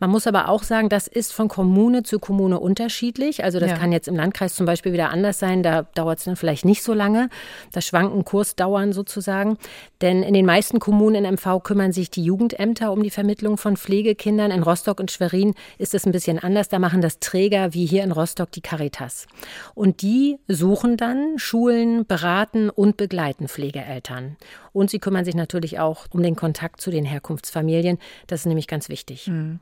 Man 0.00 0.10
muss 0.10 0.26
aber 0.26 0.48
auch 0.48 0.62
sagen, 0.62 0.88
das 0.88 1.08
ist 1.08 1.32
von 1.32 1.48
Kommune 1.48 2.02
zu 2.02 2.18
Kommune 2.18 2.58
unterschiedlich. 2.58 3.44
Also 3.44 3.60
das 3.60 3.70
ja. 3.70 3.76
kann 3.76 3.92
jetzt 3.92 4.08
im 4.08 4.16
Landkreis 4.16 4.54
zum 4.54 4.66
Beispiel 4.66 4.92
wieder 4.92 5.10
anders 5.10 5.38
sein. 5.38 5.62
Da 5.62 5.82
dauert 5.94 6.21
es 6.22 6.26
dann 6.26 6.36
vielleicht 6.36 6.64
nicht 6.64 6.82
so 6.82 6.94
lange. 6.94 7.28
Da 7.72 7.80
schwanken 7.80 8.24
Kursdauern 8.24 8.92
sozusagen. 8.92 9.58
Denn 10.00 10.22
in 10.22 10.34
den 10.34 10.46
meisten 10.46 10.78
Kommunen 10.78 11.24
in 11.24 11.34
MV 11.34 11.62
kümmern 11.62 11.92
sich 11.92 12.10
die 12.10 12.24
Jugendämter 12.24 12.92
um 12.92 13.02
die 13.02 13.10
Vermittlung 13.10 13.58
von 13.58 13.76
Pflegekindern. 13.76 14.50
In 14.50 14.62
Rostock 14.62 15.00
und 15.00 15.10
Schwerin 15.10 15.54
ist 15.78 15.94
es 15.94 16.06
ein 16.06 16.12
bisschen 16.12 16.38
anders. 16.38 16.68
Da 16.68 16.78
machen 16.78 17.02
das 17.02 17.18
Träger 17.18 17.74
wie 17.74 17.86
hier 17.86 18.04
in 18.04 18.12
Rostock 18.12 18.50
die 18.52 18.60
Caritas. 18.60 19.26
Und 19.74 20.02
die 20.02 20.38
suchen 20.48 20.96
dann 20.96 21.38
Schulen, 21.38 22.06
beraten 22.06 22.70
und 22.70 22.96
begleiten 22.96 23.48
Pflegeeltern. 23.48 24.36
Und 24.72 24.90
sie 24.90 24.98
kümmern 24.98 25.24
sich 25.24 25.34
natürlich 25.34 25.78
auch 25.78 26.06
um 26.10 26.22
den 26.22 26.36
Kontakt 26.36 26.80
zu 26.80 26.90
den 26.90 27.04
Herkunftsfamilien. 27.04 27.98
Das 28.26 28.40
ist 28.40 28.46
nämlich 28.46 28.68
ganz 28.68 28.88
wichtig. 28.88 29.26
Mhm. 29.26 29.60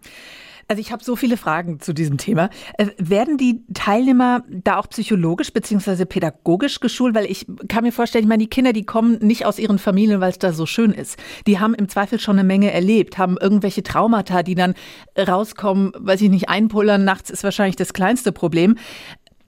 Also 0.71 0.81
ich 0.81 0.93
habe 0.93 1.03
so 1.03 1.17
viele 1.17 1.37
Fragen 1.37 1.81
zu 1.81 1.93
diesem 1.93 2.17
Thema. 2.17 2.49
Äh, 2.79 2.87
werden 2.97 3.37
die 3.37 3.65
Teilnehmer 3.75 4.45
da 4.49 4.79
auch 4.79 4.89
psychologisch 4.89 5.53
bzw. 5.53 6.05
pädagogisch 6.05 6.79
geschult? 6.79 7.17
Weil 7.17 7.25
ich 7.25 7.45
kann 7.67 7.83
mir 7.83 7.91
vorstellen, 7.91 8.23
ich 8.23 8.29
meine, 8.29 8.45
die 8.45 8.51
Kinder, 8.51 8.73
die 8.73 8.87
kommen 8.87 9.19
nicht 9.19 9.47
aus 9.47 9.59
ihren 9.59 9.81
Familien, 9.81 10.21
weil 10.21 10.31
es 10.31 10.39
da 10.39 10.53
so 10.53 10.67
schön 10.67 10.93
ist. 10.93 11.19
Die 11.49 11.59
haben 11.59 11.75
im 11.75 11.89
Zweifel 11.89 12.21
schon 12.21 12.39
eine 12.39 12.47
Menge 12.47 12.73
erlebt, 12.73 13.19
haben 13.19 13.37
irgendwelche 13.41 13.83
Traumata, 13.83 14.45
die 14.45 14.55
dann 14.55 14.75
rauskommen, 15.19 15.91
weiß 15.99 16.21
ich 16.21 16.31
nicht, 16.31 16.49
einpullern 16.49 17.05
nachts 17.05 17.31
ist 17.31 17.43
wahrscheinlich 17.43 17.75
das 17.75 17.93
kleinste 17.93 18.31
Problem. 18.31 18.77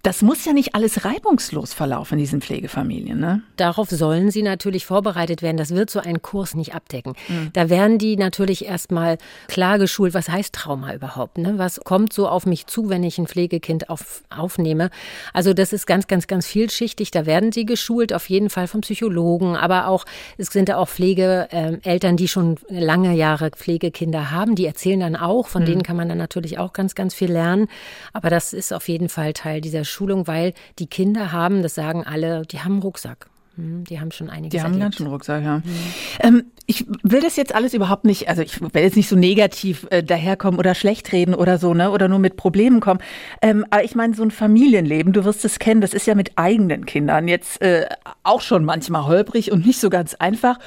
Das 0.02 0.20
muss 0.20 0.44
ja 0.44 0.52
nicht 0.52 0.74
alles 0.74 1.04
reibungslos 1.04 1.72
verlaufen 1.72 2.14
in 2.14 2.18
diesen 2.18 2.40
Pflegefamilien. 2.40 3.20
Ne? 3.20 3.42
Darauf 3.56 3.88
sollen 3.88 4.32
sie 4.32 4.42
natürlich 4.42 4.84
vorbereitet 4.84 5.42
werden. 5.42 5.56
Das 5.56 5.70
wird 5.70 5.90
so 5.90 6.00
ein 6.00 6.20
Kurs 6.22 6.56
nicht 6.56 6.74
abdecken. 6.74 7.14
Mhm. 7.28 7.50
Da 7.52 7.70
werden 7.70 7.98
die 7.98 8.16
natürlich 8.16 8.64
erstmal 8.64 9.18
klar 9.46 9.78
geschult, 9.78 10.12
was 10.12 10.28
heißt 10.28 10.56
Trauma 10.56 10.92
überhaupt? 10.92 11.38
Ne? 11.38 11.54
Was 11.56 11.78
kommt 11.84 12.12
so 12.12 12.28
auf 12.28 12.46
mich 12.46 12.66
zu, 12.66 12.88
wenn 12.88 13.04
ich 13.04 13.18
ein 13.18 13.28
Pflegekind 13.28 13.90
auf, 13.90 14.24
aufnehme? 14.28 14.90
Also 15.32 15.54
das 15.54 15.72
ist 15.72 15.86
ganz, 15.86 16.08
ganz, 16.08 16.26
ganz 16.26 16.48
vielschichtig. 16.48 17.12
Da 17.12 17.24
werden 17.24 17.52
sie 17.52 17.64
geschult, 17.64 18.12
auf 18.12 18.28
jeden 18.28 18.50
Fall 18.50 18.66
vom 18.66 18.80
Psychologen, 18.80 19.54
aber 19.56 19.86
auch, 19.86 20.04
es 20.36 20.48
sind 20.48 20.68
da 20.68 20.78
auch 20.78 20.88
Pflegeeltern, 20.88 22.16
die 22.16 22.26
schon 22.26 22.56
lange 22.68 23.14
Jahre 23.14 23.50
Pflegekinder 23.50 24.32
haben. 24.32 24.56
Die 24.56 24.66
erzählen 24.66 24.98
dann 24.98 25.14
auch, 25.14 25.46
von 25.46 25.62
mhm. 25.62 25.66
denen 25.66 25.82
kann 25.84 25.96
man 25.96 26.08
dann 26.08 26.18
natürlich 26.18 26.58
auch 26.58 26.72
ganz, 26.72 26.96
ganz 26.96 27.14
viel 27.14 27.30
lernen. 27.30 27.68
Aber 28.12 28.30
das 28.30 28.52
ist 28.52 28.72
auf 28.72 28.88
jeden 28.88 29.08
Fall 29.08 29.32
Teil 29.32 29.60
dieser 29.60 29.84
Schulung, 29.92 30.26
weil 30.26 30.54
die 30.78 30.86
Kinder 30.86 31.32
haben, 31.32 31.62
das 31.62 31.74
sagen 31.74 32.04
alle, 32.04 32.42
die 32.46 32.60
haben 32.60 32.72
einen 32.72 32.82
Rucksack. 32.82 33.28
Hm, 33.56 33.84
die 33.84 34.00
haben 34.00 34.10
schon 34.12 34.30
einiges 34.30 34.50
Die 34.50 34.62
haben 34.62 34.80
erlebt. 34.80 34.98
einen 34.98 35.10
Rucksack, 35.10 35.44
ja. 35.44 35.58
Mhm. 35.58 35.64
Ähm, 36.20 36.44
ich 36.66 36.86
will 37.02 37.20
das 37.20 37.36
jetzt 37.36 37.54
alles 37.54 37.74
überhaupt 37.74 38.04
nicht, 38.06 38.28
also 38.28 38.40
ich 38.40 38.60
will 38.62 38.70
jetzt 38.82 38.96
nicht 38.96 39.08
so 39.08 39.16
negativ 39.16 39.86
äh, 39.90 40.02
daherkommen 40.02 40.58
oder 40.58 40.74
schlecht 40.74 41.12
reden 41.12 41.34
oder 41.34 41.58
so, 41.58 41.74
ne, 41.74 41.90
oder 41.90 42.08
nur 42.08 42.18
mit 42.18 42.36
Problemen 42.36 42.80
kommen. 42.80 43.00
Ähm, 43.42 43.66
aber 43.68 43.84
ich 43.84 43.94
meine, 43.94 44.14
so 44.14 44.22
ein 44.22 44.30
Familienleben, 44.30 45.12
du 45.12 45.24
wirst 45.24 45.44
es 45.44 45.58
kennen, 45.58 45.82
das 45.82 45.92
ist 45.92 46.06
ja 46.06 46.14
mit 46.14 46.32
eigenen 46.36 46.86
Kindern 46.86 47.28
jetzt 47.28 47.60
äh, 47.60 47.86
auch 48.22 48.40
schon 48.40 48.64
manchmal 48.64 49.04
holprig 49.04 49.52
und 49.52 49.66
nicht 49.66 49.80
so 49.80 49.90
ganz 49.90 50.14
einfach. 50.14 50.58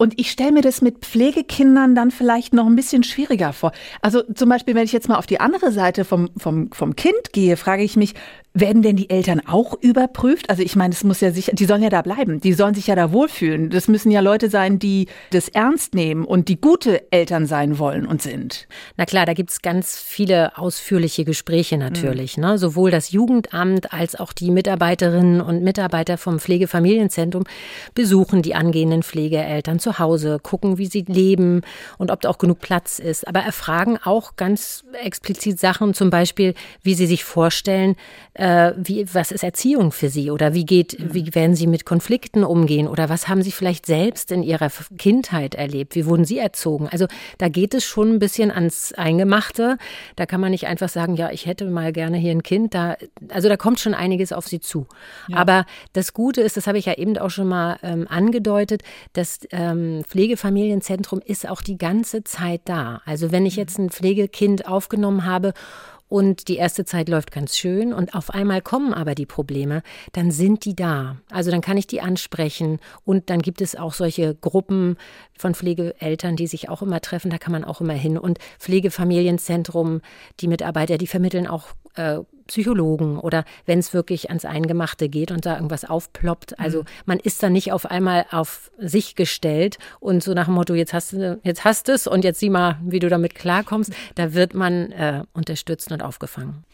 Und 0.00 0.18
ich 0.18 0.30
stelle 0.30 0.52
mir 0.52 0.62
das 0.62 0.80
mit 0.80 1.00
Pflegekindern 1.00 1.94
dann 1.94 2.10
vielleicht 2.10 2.54
noch 2.54 2.64
ein 2.64 2.74
bisschen 2.74 3.02
schwieriger 3.02 3.52
vor. 3.52 3.72
Also 4.00 4.22
zum 4.22 4.48
Beispiel, 4.48 4.74
wenn 4.74 4.84
ich 4.84 4.92
jetzt 4.92 5.10
mal 5.10 5.18
auf 5.18 5.26
die 5.26 5.40
andere 5.40 5.72
Seite 5.72 6.06
vom, 6.06 6.30
vom, 6.38 6.72
vom 6.72 6.96
Kind 6.96 7.34
gehe, 7.34 7.58
frage 7.58 7.82
ich 7.82 7.98
mich, 7.98 8.14
werden 8.52 8.82
denn 8.82 8.96
die 8.96 9.10
Eltern 9.10 9.40
auch 9.46 9.74
überprüft? 9.80 10.50
Also 10.50 10.62
ich 10.62 10.74
meine, 10.74 10.92
es 10.92 11.04
muss 11.04 11.20
ja 11.20 11.30
sicher, 11.30 11.52
die 11.52 11.66
sollen 11.66 11.82
ja 11.82 11.88
da 11.88 12.02
bleiben, 12.02 12.40
die 12.40 12.52
sollen 12.52 12.74
sich 12.74 12.88
ja 12.88 12.96
da 12.96 13.12
wohlfühlen. 13.12 13.70
Das 13.70 13.86
müssen 13.86 14.10
ja 14.10 14.20
Leute 14.20 14.50
sein, 14.50 14.78
die 14.78 15.06
das 15.30 15.48
ernst 15.48 15.94
nehmen 15.94 16.24
und 16.24 16.48
die 16.48 16.60
gute 16.60 17.12
Eltern 17.12 17.46
sein 17.46 17.78
wollen 17.78 18.06
und 18.06 18.22
sind. 18.22 18.66
Na 18.96 19.04
klar, 19.04 19.24
da 19.26 19.34
gibt's 19.34 19.62
ganz 19.62 20.00
viele 20.00 20.58
ausführliche 20.58 21.24
Gespräche 21.24 21.78
natürlich. 21.78 22.36
Mhm. 22.36 22.44
Ne? 22.44 22.58
Sowohl 22.58 22.90
das 22.90 23.12
Jugendamt 23.12 23.92
als 23.92 24.18
auch 24.18 24.32
die 24.32 24.50
Mitarbeiterinnen 24.50 25.40
und 25.40 25.62
Mitarbeiter 25.62 26.18
vom 26.18 26.40
Pflegefamilienzentrum 26.40 27.44
besuchen 27.94 28.42
die 28.42 28.54
angehenden 28.54 29.02
Pflegeeltern 29.02 29.78
zu 29.78 29.89
Hause, 29.98 30.38
gucken, 30.42 30.78
wie 30.78 30.86
sie 30.86 31.04
leben 31.06 31.62
und 31.98 32.10
ob 32.10 32.20
da 32.20 32.28
auch 32.28 32.38
genug 32.38 32.60
Platz 32.60 32.98
ist. 32.98 33.26
Aber 33.26 33.40
erfragen 33.40 33.98
auch 34.02 34.36
ganz 34.36 34.84
explizit 35.02 35.58
Sachen, 35.58 35.94
zum 35.94 36.10
Beispiel, 36.10 36.54
wie 36.82 36.94
sie 36.94 37.06
sich 37.06 37.24
vorstellen, 37.24 37.96
äh, 38.34 38.72
wie, 38.76 39.06
was 39.12 39.32
ist 39.32 39.44
Erziehung 39.44 39.92
für 39.92 40.08
Sie 40.08 40.30
oder 40.30 40.54
wie 40.54 40.64
geht, 40.64 40.98
mhm. 40.98 41.14
wie 41.14 41.34
werden 41.34 41.54
Sie 41.54 41.66
mit 41.66 41.84
Konflikten 41.84 42.44
umgehen 42.44 42.88
oder 42.88 43.08
was 43.08 43.28
haben 43.28 43.42
Sie 43.42 43.52
vielleicht 43.52 43.86
selbst 43.86 44.30
in 44.32 44.42
Ihrer 44.42 44.70
Kindheit 44.98 45.54
erlebt? 45.54 45.94
Wie 45.94 46.06
wurden 46.06 46.24
Sie 46.24 46.38
erzogen? 46.38 46.88
Also 46.88 47.06
da 47.38 47.48
geht 47.48 47.74
es 47.74 47.84
schon 47.84 48.14
ein 48.14 48.18
bisschen 48.18 48.50
ans 48.50 48.92
Eingemachte. 48.92 49.78
Da 50.16 50.26
kann 50.26 50.40
man 50.40 50.52
nicht 50.52 50.66
einfach 50.66 50.88
sagen, 50.88 51.16
ja, 51.16 51.30
ich 51.30 51.46
hätte 51.46 51.66
mal 51.66 51.92
gerne 51.92 52.16
hier 52.16 52.32
ein 52.32 52.42
Kind. 52.42 52.74
Da, 52.74 52.96
also 53.28 53.48
da 53.48 53.56
kommt 53.56 53.80
schon 53.80 53.94
einiges 53.94 54.32
auf 54.32 54.46
Sie 54.46 54.60
zu. 54.60 54.86
Ja. 55.28 55.38
Aber 55.38 55.66
das 55.92 56.12
Gute 56.12 56.40
ist, 56.40 56.56
das 56.56 56.66
habe 56.66 56.78
ich 56.78 56.86
ja 56.86 56.94
eben 56.94 57.18
auch 57.18 57.30
schon 57.30 57.48
mal 57.48 57.78
ähm, 57.82 58.06
angedeutet, 58.08 58.82
das 59.12 59.40
ähm, 59.50 59.79
Pflegefamilienzentrum 60.06 61.20
ist 61.24 61.48
auch 61.48 61.62
die 61.62 61.78
ganze 61.78 62.24
Zeit 62.24 62.62
da. 62.64 63.02
Also 63.04 63.32
wenn 63.32 63.46
ich 63.46 63.56
mhm. 63.56 63.60
jetzt 63.60 63.78
ein 63.78 63.90
Pflegekind 63.90 64.66
aufgenommen 64.66 65.24
habe 65.24 65.52
und 66.08 66.48
die 66.48 66.56
erste 66.56 66.84
Zeit 66.84 67.08
läuft 67.08 67.30
ganz 67.30 67.56
schön 67.56 67.92
und 67.92 68.14
auf 68.14 68.30
einmal 68.30 68.60
kommen 68.60 68.92
aber 68.92 69.14
die 69.14 69.26
Probleme, 69.26 69.82
dann 70.12 70.32
sind 70.32 70.64
die 70.64 70.74
da. 70.74 71.16
Also 71.30 71.52
dann 71.52 71.60
kann 71.60 71.76
ich 71.76 71.86
die 71.86 72.00
ansprechen 72.00 72.80
und 73.04 73.30
dann 73.30 73.40
gibt 73.40 73.60
es 73.60 73.76
auch 73.76 73.94
solche 73.94 74.34
Gruppen 74.34 74.96
von 75.38 75.54
Pflegeeltern, 75.54 76.34
die 76.34 76.48
sich 76.48 76.68
auch 76.68 76.82
immer 76.82 77.00
treffen, 77.00 77.30
da 77.30 77.38
kann 77.38 77.52
man 77.52 77.64
auch 77.64 77.80
immer 77.80 77.94
hin 77.94 78.18
und 78.18 78.38
Pflegefamilienzentrum, 78.58 80.00
die 80.40 80.48
Mitarbeiter, 80.48 80.98
die 80.98 81.06
vermitteln 81.06 81.46
auch 81.46 81.68
äh, 81.94 82.18
Psychologen 82.50 83.18
oder 83.18 83.44
wenn 83.64 83.78
es 83.78 83.94
wirklich 83.94 84.28
ans 84.28 84.44
Eingemachte 84.44 85.08
geht 85.08 85.30
und 85.30 85.46
da 85.46 85.54
irgendwas 85.54 85.84
aufploppt. 85.84 86.58
Also 86.58 86.80
mhm. 86.80 86.86
man 87.06 87.18
ist 87.20 87.42
dann 87.42 87.52
nicht 87.52 87.72
auf 87.72 87.86
einmal 87.86 88.26
auf 88.30 88.70
sich 88.78 89.14
gestellt 89.14 89.78
und 90.00 90.22
so 90.22 90.34
nach 90.34 90.46
dem 90.46 90.54
Motto, 90.54 90.74
jetzt 90.74 90.92
hast 90.92 91.12
du, 91.12 91.40
jetzt 91.44 91.64
hast 91.64 91.88
es 91.88 92.06
und 92.06 92.24
jetzt 92.24 92.40
sieh 92.40 92.50
mal, 92.50 92.78
wie 92.84 92.98
du 92.98 93.08
damit 93.08 93.34
klarkommst. 93.34 93.92
Da 94.16 94.34
wird 94.34 94.54
man 94.54 94.90
äh, 94.92 95.22
unterstützt 95.32 95.92
und 95.92 96.02
aufgefangen. 96.02 96.64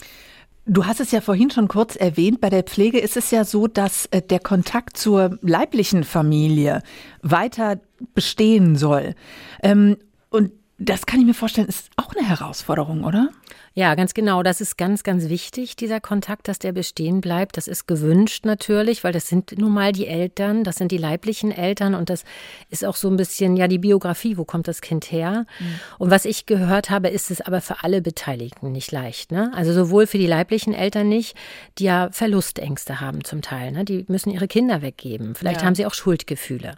Du 0.69 0.87
hast 0.87 0.99
es 0.99 1.13
ja 1.13 1.21
vorhin 1.21 1.51
schon 1.51 1.69
kurz 1.69 1.95
erwähnt, 1.95 2.41
bei 2.41 2.51
der 2.51 2.65
Pflege 2.65 2.99
ist 2.99 3.17
es 3.17 3.31
ja 3.31 3.45
so, 3.45 3.69
dass 3.69 4.07
äh, 4.07 4.21
der 4.23 4.41
Kontakt 4.41 4.97
zur 4.97 5.39
leiblichen 5.43 6.03
Familie 6.03 6.83
weiter 7.23 7.79
bestehen 8.15 8.75
soll. 8.77 9.15
Ähm, 9.63 9.99
und 10.31 10.51
das 10.79 11.07
kann 11.07 11.21
ich 11.21 11.27
mir 11.27 11.35
vorstellen, 11.35 11.69
ist 11.69 11.91
auch 11.97 12.15
eine 12.15 12.29
Herausforderung, 12.29 13.05
oder? 13.05 13.31
Ja, 13.73 13.95
ganz 13.95 14.15
genau. 14.15 14.43
Das 14.43 14.63
ist 14.63 14.79
ganz, 14.79 15.03
ganz 15.03 15.29
wichtig, 15.29 15.77
dieser 15.77 16.01
Kontakt, 16.01 16.49
dass 16.49 16.59
der 16.59 16.73
bestehen 16.73 17.21
bleibt. 17.21 17.59
Das 17.59 17.69
ist 17.69 17.87
gewünscht 17.87 18.47
natürlich, 18.47 19.05
weil 19.05 19.13
das 19.13 19.29
sind 19.29 19.59
nun 19.59 19.73
mal 19.73 19.93
die 19.93 20.07
Eltern, 20.07 20.65
das 20.65 20.77
sind 20.77 20.93
die 20.93 20.99
leiblichen 20.99 21.53
Eltern 21.53 21.95
und 21.95 22.09
das 22.09 22.25
ist 22.71 22.87
auch 22.87 22.97
so 22.97 23.09
ein 23.09 23.17
bisschen, 23.17 23.57
ja, 23.57 23.69
die 23.69 23.79
Biografie, 23.79 24.39
wo 24.39 24.45
kommt 24.45 24.67
das 24.67 24.81
Kind 24.81 25.13
her? 25.13 25.47
Mhm. 25.61 25.81
Und 25.99 26.11
was 26.11 26.25
ich 26.25 26.47
gehört 26.47 26.89
habe, 26.89 27.09
ist 27.09 27.31
es 27.31 27.43
aber 27.43 27.61
für 27.61 27.85
alle 27.85 28.01
Beteiligten 28.01 28.73
nicht 28.73 28.93
leicht. 28.93 29.31
Ne? 29.31 29.51
Also 29.55 29.73
sowohl 29.73 30.07
für 30.07 30.19
die 30.19 30.27
leiblichen 30.27 30.73
Eltern 30.73 31.09
nicht, 31.09 31.37
die 31.79 31.85
ja 31.85 32.09
Verlustängste 32.13 33.01
haben 33.01 33.25
zum 33.25 33.43
Teil. 33.43 33.73
Ne? 33.73 33.85
Die 33.85 34.05
müssen 34.09 34.31
ihre 34.31 34.49
Kinder 34.49 34.81
weggeben. 34.81 35.35
Vielleicht 35.35 35.61
ja. 35.61 35.67
haben 35.67 35.75
sie 35.75 35.87
auch 35.87 35.95
Schuldgefühle. 35.95 36.77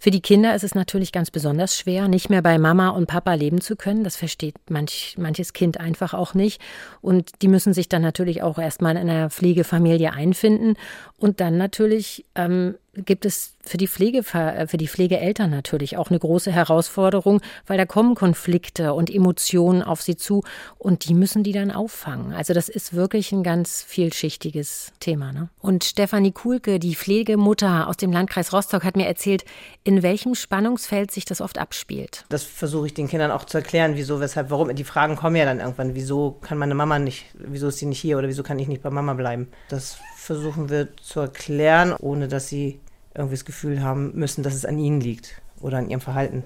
Für 0.00 0.10
die 0.10 0.20
Kinder 0.20 0.54
ist 0.54 0.64
es 0.64 0.74
natürlich 0.74 1.12
ganz 1.12 1.30
besonders 1.30 1.76
schwer, 1.76 2.08
nicht 2.08 2.30
mehr 2.30 2.42
bei 2.42 2.58
Mama 2.58 2.88
und 2.88 3.06
Papa 3.06 3.31
leben 3.36 3.60
zu 3.60 3.76
können. 3.76 4.04
Das 4.04 4.16
versteht 4.16 4.54
manch, 4.68 5.16
manches 5.18 5.52
Kind 5.52 5.80
einfach 5.80 6.14
auch 6.14 6.34
nicht. 6.34 6.60
Und 7.00 7.30
die 7.42 7.48
müssen 7.48 7.72
sich 7.72 7.88
dann 7.88 8.02
natürlich 8.02 8.42
auch 8.42 8.58
erstmal 8.58 8.96
in 8.96 9.08
einer 9.08 9.30
Pflegefamilie 9.30 10.12
einfinden. 10.12 10.74
Und 11.16 11.40
dann 11.40 11.56
natürlich 11.56 12.24
ähm, 12.34 12.76
gibt 12.94 13.24
es 13.24 13.54
für 13.62 13.78
die 13.78 13.88
Pflege, 13.88 14.18
äh, 14.34 14.66
für 14.66 14.76
die 14.76 14.88
Pflegeeltern 14.88 15.50
natürlich 15.50 15.96
auch 15.96 16.10
eine 16.10 16.18
große 16.18 16.52
Herausforderung, 16.52 17.40
weil 17.66 17.78
da 17.78 17.86
kommen 17.86 18.14
Konflikte 18.14 18.92
und 18.92 19.08
Emotionen 19.08 19.82
auf 19.82 20.02
sie 20.02 20.16
zu 20.16 20.42
und 20.78 21.08
die 21.08 21.14
müssen 21.14 21.42
die 21.42 21.52
dann 21.52 21.70
auffangen. 21.70 22.32
Also 22.32 22.52
das 22.52 22.68
ist 22.68 22.92
wirklich 22.92 23.32
ein 23.32 23.42
ganz 23.42 23.82
vielschichtiges 23.82 24.92
Thema. 25.00 25.32
Ne? 25.32 25.48
Und 25.60 25.84
Stefanie 25.84 26.32
Kuhlke, 26.32 26.78
die 26.78 26.94
Pflegemutter 26.94 27.88
aus 27.88 27.96
dem 27.96 28.12
Landkreis 28.12 28.52
Rostock, 28.52 28.84
hat 28.84 28.96
mir 28.96 29.06
erzählt, 29.06 29.44
in 29.84 30.02
welchem 30.02 30.34
Spannungsfeld 30.34 31.10
sich 31.10 31.24
das 31.24 31.40
oft 31.40 31.58
abspielt. 31.58 32.26
Das 32.28 32.42
versuche 32.42 32.86
ich 32.86 32.94
den 32.94 33.08
Kindern 33.08 33.30
auch 33.30 33.44
zu 33.44 33.58
erklären, 33.58 33.92
wieso, 33.94 34.20
weshalb, 34.20 34.50
warum. 34.50 34.74
Die 34.74 34.84
Fragen 34.84 35.16
kommen 35.16 35.36
ja 35.36 35.44
dann 35.44 35.60
irgendwann, 35.60 35.94
wieso 35.94 36.32
kann 36.42 36.58
meine 36.58 36.74
Mama 36.74 36.98
nicht, 36.98 37.26
wieso 37.34 37.68
ist 37.68 37.78
sie 37.78 37.86
nicht 37.86 38.00
hier 38.00 38.18
oder 38.18 38.28
wieso 38.28 38.42
kann 38.42 38.58
ich 38.58 38.68
nicht 38.68 38.82
bei 38.82 38.90
Mama 38.90 39.14
bleiben. 39.14 39.48
Das 39.68 39.98
versuchen 40.22 40.70
wir 40.70 40.96
zu 40.96 41.20
erklären, 41.20 41.94
ohne 41.98 42.28
dass 42.28 42.48
sie 42.48 42.78
irgendwie 43.14 43.34
das 43.34 43.44
Gefühl 43.44 43.82
haben 43.82 44.12
müssen, 44.14 44.42
dass 44.42 44.54
es 44.54 44.64
an 44.64 44.78
ihnen 44.78 45.00
liegt 45.00 45.42
oder 45.60 45.78
an 45.78 45.90
ihrem 45.90 46.00
Verhalten. 46.00 46.44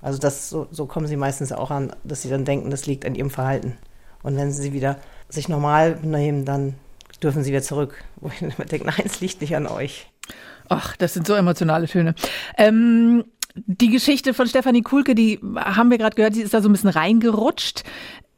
Also 0.00 0.18
das, 0.18 0.48
so, 0.48 0.68
so 0.70 0.86
kommen 0.86 1.06
sie 1.06 1.16
meistens 1.16 1.52
auch 1.52 1.70
an, 1.70 1.92
dass 2.04 2.22
sie 2.22 2.30
dann 2.30 2.44
denken, 2.44 2.70
das 2.70 2.86
liegt 2.86 3.04
an 3.04 3.14
ihrem 3.14 3.30
Verhalten. 3.30 3.76
Und 4.22 4.36
wenn 4.36 4.52
sie 4.52 4.72
wieder 4.72 4.96
sich 5.28 5.48
normal 5.48 5.98
nehmen, 6.02 6.44
dann 6.44 6.74
dürfen 7.22 7.42
sie 7.42 7.50
wieder 7.50 7.62
zurück. 7.62 8.02
Wo 8.16 8.28
ich 8.28 8.40
immer 8.40 8.64
denke, 8.64 8.86
nein, 8.86 9.02
es 9.04 9.20
liegt 9.20 9.40
nicht 9.40 9.56
an 9.56 9.66
euch. 9.66 10.06
Ach, 10.68 10.96
das 10.96 11.14
sind 11.14 11.26
so 11.26 11.34
emotionale 11.34 11.88
Töne. 11.88 12.14
Ähm, 12.56 13.24
die 13.54 13.90
Geschichte 13.90 14.34
von 14.34 14.46
Stefanie 14.46 14.82
Kuhlke, 14.82 15.16
die 15.16 15.40
haben 15.56 15.90
wir 15.90 15.98
gerade 15.98 16.14
gehört, 16.14 16.36
die 16.36 16.42
ist 16.42 16.54
da 16.54 16.62
so 16.62 16.68
ein 16.68 16.72
bisschen 16.72 16.90
reingerutscht. 16.90 17.82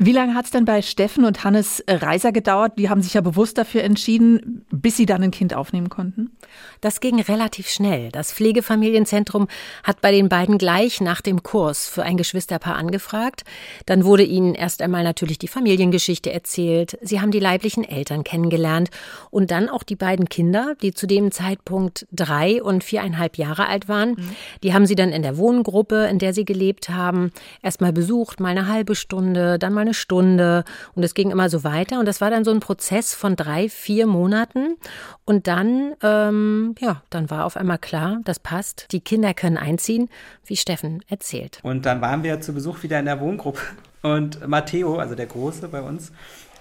Wie 0.05 0.11
lange 0.11 0.35
hat 0.35 0.47
es 0.47 0.51
denn 0.51 0.65
bei 0.65 0.83
Steffen 0.83 1.25
und 1.25 1.45
Hannes 1.45 1.85
Reiser 1.89 2.33
gedauert? 2.33 2.77
Die 2.77 2.89
haben 2.89 3.03
sich 3.03 3.15
ja 3.15 3.21
bewusst 3.21 3.57
dafür 3.57 3.85
entschieden, 3.85 4.67
bis 4.73 4.97
sie 4.97 5.07
dann 5.07 5.23
ein 5.23 5.31
Kind 5.31 5.55
aufnehmen 5.55 5.91
konnten. 5.91 6.33
Das 6.81 6.99
ging 6.99 7.21
relativ 7.21 7.69
schnell. 7.69 8.11
Das 8.11 8.33
Pflegefamilienzentrum 8.33 9.47
hat 9.85 10.01
bei 10.01 10.11
den 10.11 10.29
beiden 10.29 10.59
gleich 10.59 11.01
nach 11.01 11.21
dem 11.21 11.45
Kurs 11.45 11.87
für 11.87 12.03
ein 12.03 12.17
Geschwisterpaar 12.17 12.75
angefragt. 12.75 13.45
Dann 13.87 14.05
wurde 14.05 14.25
ihnen 14.25 14.57
erst 14.57 14.83
einmal 14.83 15.05
natürlich 15.05 15.39
die 15.39 15.47
Familiengeschichte 15.47 16.33
erzählt. 16.33 16.99
Sie 17.01 17.21
haben 17.21 17.31
die 17.31 17.39
leiblichen 17.39 17.85
Eltern 17.85 18.25
kennengelernt 18.25 18.91
und 19.31 19.53
dann 19.53 19.69
auch 19.69 19.85
die 19.85 19.95
beiden 19.95 20.29
Kinder, 20.29 20.75
die 20.83 20.95
zu 20.95 21.07
dem 21.07 21.31
Zeitpunkt 21.31 22.09
drei 22.11 22.61
und 22.61 22.83
viereinhalb 22.83 23.39
Jahre 23.39 23.69
alt 23.69 23.89
waren. 23.89 24.11
Mhm. 24.11 24.37
Die 24.65 24.75
haben 24.75 24.87
sie 24.87 24.97
dann 24.97 25.13
in 25.13 25.23
der 25.23 25.37
Wohngruppe, 25.37 26.07
in 26.07 26.19
der 26.19 26.35
sie 26.35 26.45
gelebt 26.45 26.89
haben, 26.89 27.31
erst 27.63 27.81
mal 27.81 27.93
besucht, 27.93 28.41
mal 28.41 28.49
eine 28.49 28.67
halbe 28.67 28.97
Stunde, 28.97 29.61
dann 29.61 29.73
mal 29.73 29.83
eine 29.83 29.92
Stunde 29.95 30.65
und 30.95 31.03
es 31.03 31.15
ging 31.15 31.31
immer 31.31 31.49
so 31.49 31.65
weiter. 31.65 31.99
Und 31.99 32.07
das 32.07 32.21
war 32.21 32.31
dann 32.31 32.45
so 32.45 32.51
ein 32.51 32.61
Prozess 32.61 33.15
von 33.15 33.37
drei, 33.37 33.69
vier 33.69 34.07
Monaten. 34.07 34.77
Und 35.25 35.47
dann, 35.47 35.95
ähm, 36.03 36.75
ja, 36.81 37.03
dann 37.11 37.31
war 37.31 37.45
auf 37.45 37.57
einmal 37.57 37.79
klar, 37.79 38.21
das 38.25 38.39
passt. 38.39 38.93
Die 38.93 39.01
Kinder 39.01 39.35
können 39.35 39.57
einziehen, 39.57 40.09
wie 40.45 40.57
Steffen 40.57 41.03
erzählt. 41.09 41.61
Und 41.63 41.87
dann 41.87 42.01
waren 42.01 42.23
wir 42.23 42.41
zu 42.41 42.53
Besuch 42.53 42.83
wieder 42.83 42.99
in 42.99 43.07
der 43.07 43.21
Wohngruppe. 43.21 43.61
Und 44.03 44.47
Matteo, 44.49 44.99
also 44.99 45.15
der 45.15 45.27
Große 45.27 45.69
bei 45.69 45.81
uns, 45.81 46.13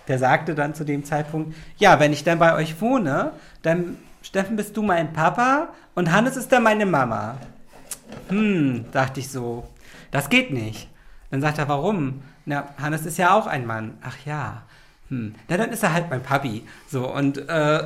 der 0.07 0.19
sagte 0.19 0.55
dann 0.55 0.75
zu 0.75 0.83
dem 0.83 1.03
Zeitpunkt, 1.03 1.55
ja, 1.77 2.00
wenn 2.00 2.13
ich 2.13 2.23
dann 2.23 2.39
bei 2.39 2.55
euch 2.55 2.81
wohne, 2.81 3.31
dann, 3.61 3.97
Steffen, 4.21 4.55
bist 4.55 4.77
du 4.77 4.83
mein 4.83 5.13
Papa 5.13 5.69
und 5.95 6.11
Hannes 6.11 6.38
ist 6.38 6.51
dann 6.51 6.63
meine 6.63 6.85
Mama. 6.85 7.38
Hm, 8.29 8.85
dachte 8.91 9.19
ich 9.19 9.29
so, 9.29 9.67
das 10.11 10.29
geht 10.29 10.51
nicht. 10.51 10.89
Dann 11.31 11.41
sagt 11.41 11.57
er, 11.57 11.67
warum? 11.67 12.21
Na, 12.45 12.69
Hannes 12.81 13.05
ist 13.05 13.17
ja 13.17 13.33
auch 13.33 13.48
ein 13.48 13.65
Mann. 13.65 13.98
Ach 14.01 14.17
ja. 14.25 14.63
Hm. 15.10 15.36
Na, 15.48 15.57
dann 15.57 15.71
ist 15.71 15.83
er 15.83 15.93
halt 15.93 16.10
mein 16.10 16.24
Papi. 16.24 16.63
So, 16.88 17.13
und 17.13 17.38
äh, 17.50 17.83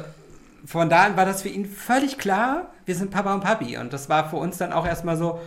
von 0.66 0.90
da 0.90 1.04
an 1.06 1.18
war 1.18 1.26
das 1.26 1.42
für 1.42 1.50
ihn 1.50 1.66
völlig 1.66 2.18
klar, 2.18 2.72
wir 2.86 2.96
sind 2.96 3.12
Papa 3.12 3.34
und 3.34 3.42
Papi. 3.42 3.78
Und 3.78 3.94
das 3.94 4.10
war 4.10 4.30
für 4.30 4.38
uns 4.38 4.58
dann 4.58 4.74
auch 4.74 4.86
erstmal 4.86 5.18
so, 5.18 5.40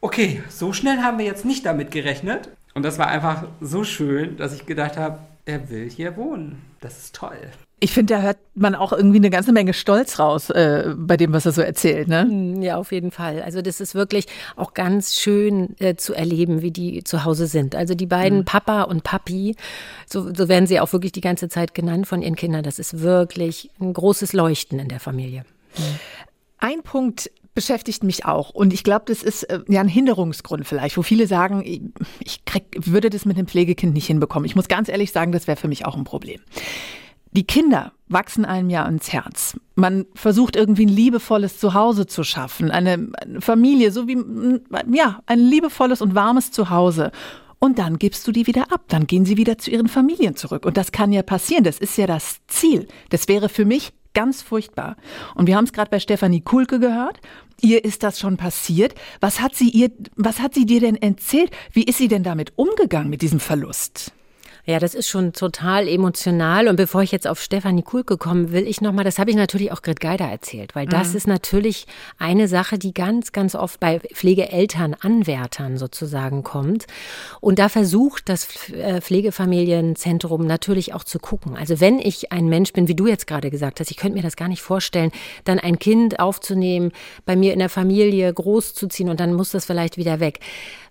okay, 0.00 0.42
so 0.48 0.72
schnell 0.72 0.98
haben 0.98 1.18
wir 1.18 1.26
jetzt 1.26 1.44
nicht 1.44 1.66
damit 1.66 1.90
gerechnet. 1.90 2.50
Und 2.74 2.82
das 2.84 2.98
war 2.98 3.08
einfach 3.08 3.44
so 3.60 3.84
schön, 3.84 4.36
dass 4.36 4.52
ich 4.52 4.66
gedacht 4.66 4.96
habe, 4.96 5.18
er 5.44 5.70
will 5.70 5.90
hier 5.90 6.16
wohnen. 6.16 6.62
Das 6.80 6.98
ist 6.98 7.14
toll. 7.14 7.50
Ich 7.80 7.92
finde, 7.92 8.14
da 8.14 8.22
hört 8.22 8.38
man 8.54 8.74
auch 8.74 8.92
irgendwie 8.92 9.18
eine 9.18 9.30
ganze 9.30 9.52
Menge 9.52 9.72
Stolz 9.72 10.18
raus 10.18 10.50
äh, 10.50 10.94
bei 10.96 11.16
dem, 11.16 11.32
was 11.32 11.46
er 11.46 11.52
so 11.52 11.62
erzählt. 11.62 12.08
Ne? 12.08 12.22
Hm, 12.22 12.60
ja, 12.62 12.76
auf 12.76 12.90
jeden 12.90 13.10
Fall. 13.10 13.42
Also 13.42 13.62
das 13.62 13.80
ist 13.80 13.94
wirklich 13.94 14.26
auch 14.56 14.74
ganz 14.74 15.14
schön 15.14 15.76
äh, 15.78 15.94
zu 15.94 16.14
erleben, 16.14 16.60
wie 16.62 16.72
die 16.72 17.04
zu 17.04 17.24
Hause 17.24 17.46
sind. 17.46 17.74
Also 17.74 17.94
die 17.94 18.06
beiden 18.06 18.40
mhm. 18.40 18.44
Papa 18.44 18.82
und 18.82 19.04
Papi, 19.04 19.54
so, 20.06 20.34
so 20.34 20.48
werden 20.48 20.66
sie 20.66 20.80
auch 20.80 20.92
wirklich 20.92 21.12
die 21.12 21.20
ganze 21.20 21.48
Zeit 21.48 21.74
genannt 21.74 22.06
von 22.06 22.22
ihren 22.22 22.36
Kindern. 22.36 22.62
Das 22.62 22.78
ist 22.78 23.00
wirklich 23.00 23.70
ein 23.80 23.92
großes 23.92 24.32
Leuchten 24.32 24.78
in 24.78 24.88
der 24.88 25.00
Familie. 25.00 25.44
Mhm. 25.76 25.82
Ein 26.60 26.82
Punkt, 26.82 27.30
beschäftigt 27.58 28.04
mich 28.04 28.24
auch. 28.24 28.50
Und 28.50 28.72
ich 28.72 28.84
glaube, 28.84 29.06
das 29.08 29.24
ist 29.24 29.42
äh, 29.42 29.58
ja 29.66 29.80
ein 29.80 29.88
Hinderungsgrund 29.88 30.64
vielleicht, 30.64 30.96
wo 30.96 31.02
viele 31.02 31.26
sagen, 31.26 31.62
ich, 31.64 31.80
ich 32.20 32.44
krieg, 32.44 32.62
würde 32.78 33.10
das 33.10 33.24
mit 33.24 33.36
dem 33.36 33.48
Pflegekind 33.48 33.94
nicht 33.94 34.06
hinbekommen. 34.06 34.46
Ich 34.46 34.54
muss 34.54 34.68
ganz 34.68 34.88
ehrlich 34.88 35.10
sagen, 35.10 35.32
das 35.32 35.48
wäre 35.48 35.56
für 35.56 35.66
mich 35.66 35.84
auch 35.84 35.96
ein 35.96 36.04
Problem. 36.04 36.40
Die 37.32 37.46
Kinder 37.46 37.92
wachsen 38.08 38.44
einem 38.44 38.70
ja 38.70 38.86
ins 38.86 39.12
Herz. 39.12 39.58
Man 39.74 40.06
versucht 40.14 40.56
irgendwie 40.56 40.86
ein 40.86 40.90
liebevolles 40.90 41.58
Zuhause 41.58 42.06
zu 42.06 42.24
schaffen, 42.24 42.70
eine 42.70 43.10
Familie, 43.40 43.92
so 43.92 44.08
wie, 44.08 44.16
ja, 44.96 45.20
ein 45.26 45.38
liebevolles 45.38 46.00
und 46.00 46.14
warmes 46.14 46.50
Zuhause. 46.50 47.12
Und 47.58 47.78
dann 47.78 47.98
gibst 47.98 48.26
du 48.26 48.32
die 48.32 48.46
wieder 48.46 48.72
ab. 48.72 48.84
Dann 48.88 49.06
gehen 49.06 49.24
sie 49.24 49.36
wieder 49.36 49.58
zu 49.58 49.70
ihren 49.70 49.88
Familien 49.88 50.36
zurück. 50.36 50.64
Und 50.64 50.76
das 50.76 50.92
kann 50.92 51.12
ja 51.12 51.22
passieren. 51.22 51.64
Das 51.64 51.78
ist 51.78 51.98
ja 51.98 52.06
das 52.06 52.38
Ziel. 52.46 52.86
Das 53.10 53.26
wäre 53.28 53.48
für 53.48 53.64
mich 53.64 53.92
ganz 54.14 54.42
furchtbar. 54.42 54.96
Und 55.34 55.46
wir 55.48 55.56
haben 55.56 55.64
es 55.64 55.72
gerade 55.72 55.90
bei 55.90 56.00
Stefanie 56.00 56.40
Kulke 56.40 56.78
gehört. 56.78 57.20
Ihr 57.60 57.84
ist 57.84 58.04
das 58.04 58.18
schon 58.18 58.36
passiert. 58.36 58.94
Was 59.20 59.40
hat 59.40 59.56
sie 59.56 59.70
ihr, 59.70 59.90
was 60.14 60.40
hat 60.40 60.54
sie 60.54 60.66
dir 60.66 60.80
denn 60.80 60.96
erzählt? 60.96 61.50
Wie 61.72 61.82
ist 61.82 61.98
sie 61.98 62.08
denn 62.08 62.22
damit 62.22 62.52
umgegangen 62.56 63.10
mit 63.10 63.22
diesem 63.22 63.40
Verlust? 63.40 64.12
Ja, 64.68 64.78
das 64.78 64.94
ist 64.94 65.08
schon 65.08 65.32
total 65.32 65.88
emotional. 65.88 66.68
Und 66.68 66.76
bevor 66.76 67.00
ich 67.02 67.10
jetzt 67.10 67.26
auf 67.26 67.40
Stefanie 67.40 67.80
Kuhlke 67.80 68.18
komme, 68.18 68.52
will 68.52 68.68
ich 68.68 68.82
nochmal, 68.82 69.02
das 69.02 69.18
habe 69.18 69.30
ich 69.30 69.36
natürlich 69.36 69.72
auch 69.72 69.80
Grit 69.80 69.98
Geider 69.98 70.26
erzählt, 70.26 70.74
weil 70.74 70.84
das 70.84 71.12
mhm. 71.12 71.16
ist 71.16 71.26
natürlich 71.26 71.86
eine 72.18 72.48
Sache, 72.48 72.78
die 72.78 72.92
ganz, 72.92 73.32
ganz 73.32 73.54
oft 73.54 73.80
bei 73.80 73.98
Pflegeeltern, 73.98 74.94
Anwärtern 75.00 75.78
sozusagen 75.78 76.42
kommt. 76.42 76.86
Und 77.40 77.58
da 77.58 77.70
versucht 77.70 78.28
das 78.28 78.68
äh, 78.68 79.00
Pflegefamilienzentrum 79.00 80.46
natürlich 80.46 80.92
auch 80.92 81.04
zu 81.04 81.18
gucken. 81.18 81.56
Also 81.56 81.80
wenn 81.80 81.98
ich 81.98 82.30
ein 82.30 82.50
Mensch 82.50 82.74
bin, 82.74 82.88
wie 82.88 82.94
du 82.94 83.06
jetzt 83.06 83.26
gerade 83.26 83.48
gesagt 83.50 83.80
hast, 83.80 83.90
ich 83.90 83.96
könnte 83.96 84.18
mir 84.18 84.22
das 84.22 84.36
gar 84.36 84.48
nicht 84.48 84.60
vorstellen, 84.60 85.12
dann 85.44 85.58
ein 85.58 85.78
Kind 85.78 86.20
aufzunehmen, 86.20 86.92
bei 87.24 87.36
mir 87.36 87.54
in 87.54 87.58
der 87.60 87.70
Familie 87.70 88.30
großzuziehen 88.30 89.08
und 89.08 89.18
dann 89.18 89.32
muss 89.32 89.48
das 89.48 89.64
vielleicht 89.64 89.96
wieder 89.96 90.20
weg. 90.20 90.40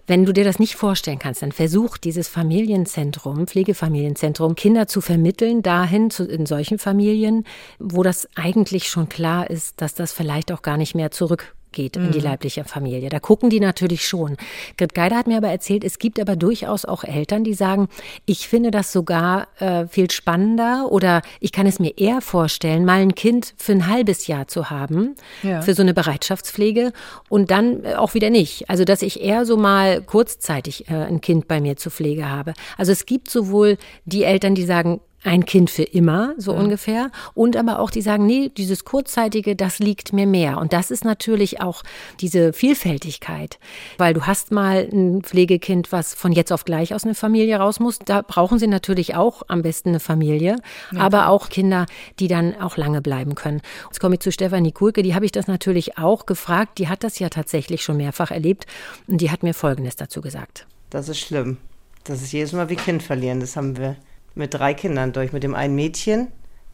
Wenn 0.09 0.23
du 0.23 0.31
dir 0.31 0.45
das 0.45 0.57
nicht 0.57 0.75
vorstellen 0.75 1.19
kannst, 1.19 1.41
dann 1.41 1.51
versuch 1.51 1.97
dieses 1.97 2.29
Familienzentrum, 2.29 3.45
Pflegefamilienzentrum, 3.45 4.55
Kinder 4.55 4.87
zu 4.87 5.01
vermitteln 5.01 5.61
dahin 5.61 6.09
zu, 6.09 6.23
in 6.23 6.45
solchen 6.45 6.79
Familien, 6.79 7.43
wo 7.77 8.03
das 8.03 8.29
eigentlich 8.35 8.87
schon 8.87 9.09
klar 9.09 9.49
ist, 9.49 9.81
dass 9.81 9.95
das 9.95 10.13
vielleicht 10.13 10.53
auch 10.53 10.61
gar 10.61 10.77
nicht 10.77 10.95
mehr 10.95 11.11
zurück 11.11 11.56
geht 11.71 11.95
in 11.95 12.11
die 12.11 12.19
mhm. 12.19 12.23
leibliche 12.23 12.63
Familie. 12.63 13.09
Da 13.09 13.19
gucken 13.19 13.49
die 13.49 13.59
natürlich 13.59 14.07
schon. 14.07 14.37
Grit 14.77 14.93
Geider 14.93 15.17
hat 15.17 15.27
mir 15.27 15.37
aber 15.37 15.49
erzählt, 15.49 15.83
es 15.83 15.99
gibt 15.99 16.19
aber 16.19 16.35
durchaus 16.35 16.85
auch 16.85 17.03
Eltern, 17.03 17.43
die 17.43 17.53
sagen, 17.53 17.87
ich 18.25 18.47
finde 18.47 18.71
das 18.71 18.91
sogar 18.91 19.47
äh, 19.59 19.87
viel 19.87 20.09
spannender 20.11 20.87
oder 20.91 21.21
ich 21.39 21.51
kann 21.51 21.67
es 21.67 21.79
mir 21.79 21.97
eher 21.97 22.21
vorstellen, 22.21 22.85
mal 22.85 23.01
ein 23.01 23.15
Kind 23.15 23.53
für 23.57 23.73
ein 23.73 23.87
halbes 23.87 24.27
Jahr 24.27 24.47
zu 24.47 24.69
haben, 24.69 25.15
ja. 25.43 25.61
für 25.61 25.73
so 25.73 25.81
eine 25.81 25.93
Bereitschaftspflege 25.93 26.93
und 27.29 27.51
dann 27.51 27.83
äh, 27.83 27.95
auch 27.95 28.13
wieder 28.13 28.29
nicht. 28.29 28.69
Also, 28.69 28.83
dass 28.83 29.01
ich 29.01 29.21
eher 29.21 29.45
so 29.45 29.57
mal 29.57 30.01
kurzzeitig 30.01 30.89
äh, 30.89 30.93
ein 30.93 31.21
Kind 31.21 31.47
bei 31.47 31.61
mir 31.61 31.77
zur 31.77 31.91
Pflege 31.91 32.29
habe. 32.29 32.53
Also 32.77 32.91
es 32.91 33.05
gibt 33.05 33.29
sowohl 33.29 33.77
die 34.05 34.23
Eltern, 34.23 34.55
die 34.55 34.63
sagen, 34.63 35.01
ein 35.27 35.45
Kind 35.45 35.69
für 35.69 35.83
immer, 35.83 36.33
so 36.37 36.53
mhm. 36.53 36.61
ungefähr. 36.61 37.11
Und 37.33 37.57
aber 37.57 37.79
auch 37.79 37.91
die 37.91 38.01
sagen, 38.01 38.25
nee, 38.25 38.49
dieses 38.55 38.85
Kurzzeitige, 38.85 39.55
das 39.55 39.79
liegt 39.79 40.13
mir 40.13 40.25
mehr. 40.25 40.57
Und 40.57 40.73
das 40.73 40.89
ist 40.89 41.03
natürlich 41.03 41.61
auch 41.61 41.83
diese 42.19 42.53
Vielfältigkeit. 42.53 43.59
Weil 43.97 44.13
du 44.13 44.25
hast 44.25 44.51
mal 44.51 44.87
ein 44.91 45.21
Pflegekind, 45.23 45.91
was 45.91 46.13
von 46.13 46.31
jetzt 46.31 46.51
auf 46.51 46.65
gleich 46.65 46.95
aus 46.95 47.03
einer 47.03 47.15
Familie 47.15 47.57
raus 47.57 47.79
muss. 47.79 47.99
Da 47.99 48.21
brauchen 48.21 48.57
sie 48.57 48.67
natürlich 48.67 49.15
auch 49.15 49.43
am 49.47 49.61
besten 49.61 49.89
eine 49.89 49.99
Familie. 49.99 50.57
Ja. 50.91 51.01
Aber 51.01 51.27
auch 51.27 51.49
Kinder, 51.49 51.85
die 52.19 52.27
dann 52.27 52.55
auch 52.59 52.77
lange 52.77 53.01
bleiben 53.01 53.35
können. 53.35 53.61
Jetzt 53.85 53.99
komme 53.99 54.15
ich 54.15 54.21
zu 54.21 54.31
Stefanie 54.31 54.71
Kulke, 54.71 55.03
die 55.03 55.13
habe 55.13 55.25
ich 55.25 55.31
das 55.31 55.47
natürlich 55.47 55.97
auch 55.97 56.25
gefragt. 56.25 56.77
Die 56.77 56.87
hat 56.87 57.03
das 57.03 57.19
ja 57.19 57.29
tatsächlich 57.29 57.83
schon 57.83 57.97
mehrfach 57.97 58.31
erlebt. 58.31 58.65
Und 59.07 59.19
die 59.19 59.29
hat 59.29 59.43
mir 59.43 59.53
Folgendes 59.53 59.97
dazu 59.97 60.21
gesagt. 60.21 60.65
Das 60.89 61.09
ist 61.09 61.19
schlimm. 61.19 61.57
Das 62.05 62.21
ist 62.21 62.31
jedes 62.31 62.53
Mal 62.53 62.69
wie 62.69 62.77
Kind 62.77 63.03
verlieren. 63.03 63.41
Das 63.41 63.57
haben 63.57 63.77
wir 63.77 63.97
mit 64.37 64.53
drei 64.53 64.73
Kindern 64.73 65.13
durch. 65.13 65.33
Mit 65.33 65.43
dem 65.43 65.55
einen 65.55 65.75
Mädchen, 65.75 66.27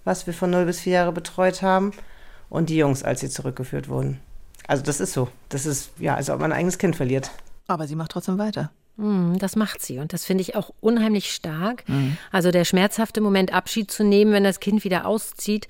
was 0.04 0.28
wir 0.28 0.34
von 0.34 0.50
0 0.50 0.66
bis 0.66 0.82
4 0.82 0.94
Jahre 0.94 1.12
betreut 1.12 1.62
haben, 1.62 1.92
und 2.50 2.70
die 2.70 2.78
Jungs, 2.78 3.04
als 3.04 3.22
sie 3.22 3.30
zurückgeführt 3.30 3.90
wurden. 3.90 4.20
Also 4.68 4.84
das 4.84 5.00
ist 5.00 5.14
so. 5.14 5.30
Das 5.50 5.66
ist, 5.66 5.92
ja, 6.00 6.16
als 6.16 6.30
ob 6.30 6.40
man 6.40 6.52
ein 6.52 6.60
eigenes 6.60 6.78
Kind 6.78 6.96
verliert. 6.96 7.32
Aber 7.68 7.88
sie 7.88 7.96
macht 7.96 8.12
trotzdem 8.12 8.38
weiter. 8.38 8.72
Hm, 8.98 9.40
das 9.40 9.56
macht 9.56 9.82
sie 9.82 9.98
und 9.98 10.14
das 10.14 10.24
finde 10.24 10.44
ich 10.44 10.56
auch 10.56 10.70
unheimlich 10.80 11.34
stark. 11.34 11.84
Mhm. 11.90 12.18
Also 12.32 12.52
der 12.52 12.64
schmerzhafte 12.64 13.22
Moment, 13.22 13.52
Abschied 13.52 13.90
zu 13.90 14.04
nehmen, 14.04 14.34
wenn 14.34 14.44
das 14.44 14.60
Kind 14.60 14.84
wieder 14.84 15.08
auszieht, 15.08 15.68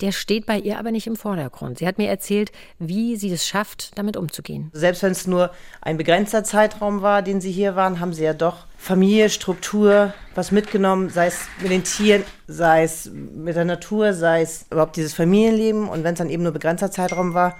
der 0.00 0.10
steht 0.10 0.46
bei 0.46 0.58
ihr 0.58 0.78
aber 0.78 0.90
nicht 0.90 1.06
im 1.06 1.14
Vordergrund. 1.14 1.78
Sie 1.78 1.86
hat 1.86 1.98
mir 1.98 2.08
erzählt, 2.08 2.50
wie 2.78 3.16
sie 3.16 3.30
es 3.30 3.46
schafft, 3.46 3.96
damit 3.98 4.16
umzugehen. 4.16 4.70
Selbst 4.72 5.02
wenn 5.02 5.12
es 5.12 5.26
nur 5.26 5.50
ein 5.82 5.98
begrenzter 5.98 6.44
Zeitraum 6.44 7.02
war, 7.02 7.20
den 7.20 7.42
sie 7.42 7.52
hier 7.52 7.76
waren, 7.76 8.00
haben 8.00 8.14
sie 8.14 8.24
ja 8.24 8.32
doch 8.32 8.66
Familie, 8.78 9.28
Struktur, 9.28 10.14
was 10.34 10.50
mitgenommen, 10.50 11.10
sei 11.10 11.26
es 11.26 11.40
mit 11.60 11.70
den 11.70 11.84
Tieren, 11.84 12.24
sei 12.46 12.84
es 12.84 13.10
mit 13.12 13.54
der 13.54 13.66
Natur, 13.66 14.14
sei 14.14 14.40
es 14.40 14.66
überhaupt 14.70 14.96
dieses 14.96 15.12
Familienleben. 15.12 15.88
Und 15.88 16.04
wenn 16.04 16.14
es 16.14 16.18
dann 16.18 16.30
eben 16.30 16.42
nur 16.42 16.52
begrenzter 16.52 16.90
Zeitraum 16.90 17.34
war, 17.34 17.56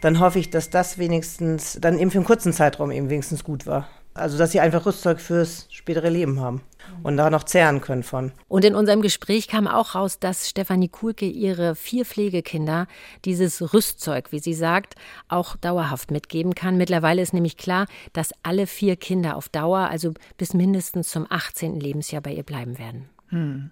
dann 0.00 0.20
hoffe 0.20 0.38
ich, 0.38 0.50
dass 0.50 0.70
das 0.70 0.98
wenigstens 0.98 1.78
dann 1.80 1.98
eben 1.98 2.10
für 2.10 2.18
einen 2.18 2.26
kurzen 2.26 2.52
Zeitraum 2.52 2.90
eben 2.90 3.10
wenigstens 3.10 3.44
gut 3.44 3.66
war. 3.66 3.88
Also, 4.14 4.36
dass 4.36 4.52
sie 4.52 4.60
einfach 4.60 4.84
Rüstzeug 4.84 5.20
fürs 5.20 5.66
spätere 5.70 6.10
Leben 6.10 6.38
haben 6.40 6.60
und 7.02 7.16
da 7.16 7.30
noch 7.30 7.44
zehren 7.44 7.80
können 7.80 8.02
von. 8.02 8.32
Und 8.48 8.64
in 8.64 8.74
unserem 8.74 9.00
Gespräch 9.00 9.48
kam 9.48 9.66
auch 9.66 9.94
raus, 9.94 10.18
dass 10.18 10.48
Stefanie 10.48 10.88
Kuhlke 10.88 11.26
ihre 11.26 11.74
vier 11.74 12.04
Pflegekinder 12.04 12.86
dieses 13.24 13.72
Rüstzeug, 13.72 14.30
wie 14.30 14.38
sie 14.38 14.54
sagt, 14.54 14.96
auch 15.28 15.56
dauerhaft 15.56 16.10
mitgeben 16.10 16.54
kann. 16.54 16.76
Mittlerweile 16.76 17.22
ist 17.22 17.32
nämlich 17.32 17.56
klar, 17.56 17.86
dass 18.12 18.32
alle 18.42 18.66
vier 18.66 18.96
Kinder 18.96 19.36
auf 19.36 19.48
Dauer, 19.48 19.88
also 19.88 20.12
bis 20.36 20.52
mindestens 20.52 21.08
zum 21.08 21.26
18. 21.28 21.80
Lebensjahr 21.80 22.20
bei 22.22 22.32
ihr 22.32 22.44
bleiben 22.44 22.78
werden. 22.78 23.08
Hm. 23.28 23.70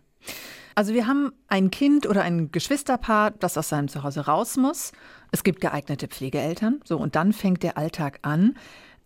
Also 0.74 0.94
wir 0.94 1.06
haben 1.06 1.32
ein 1.48 1.70
Kind 1.70 2.06
oder 2.06 2.22
ein 2.22 2.52
Geschwisterpaar, 2.52 3.32
das 3.32 3.58
aus 3.58 3.68
seinem 3.68 3.88
Zuhause 3.88 4.26
raus 4.26 4.56
muss. 4.56 4.92
Es 5.30 5.44
gibt 5.44 5.60
geeignete 5.60 6.08
Pflegeeltern. 6.08 6.80
So, 6.84 6.96
und 6.96 7.16
dann 7.16 7.32
fängt 7.32 7.62
der 7.62 7.76
Alltag 7.76 8.20
an. 8.22 8.56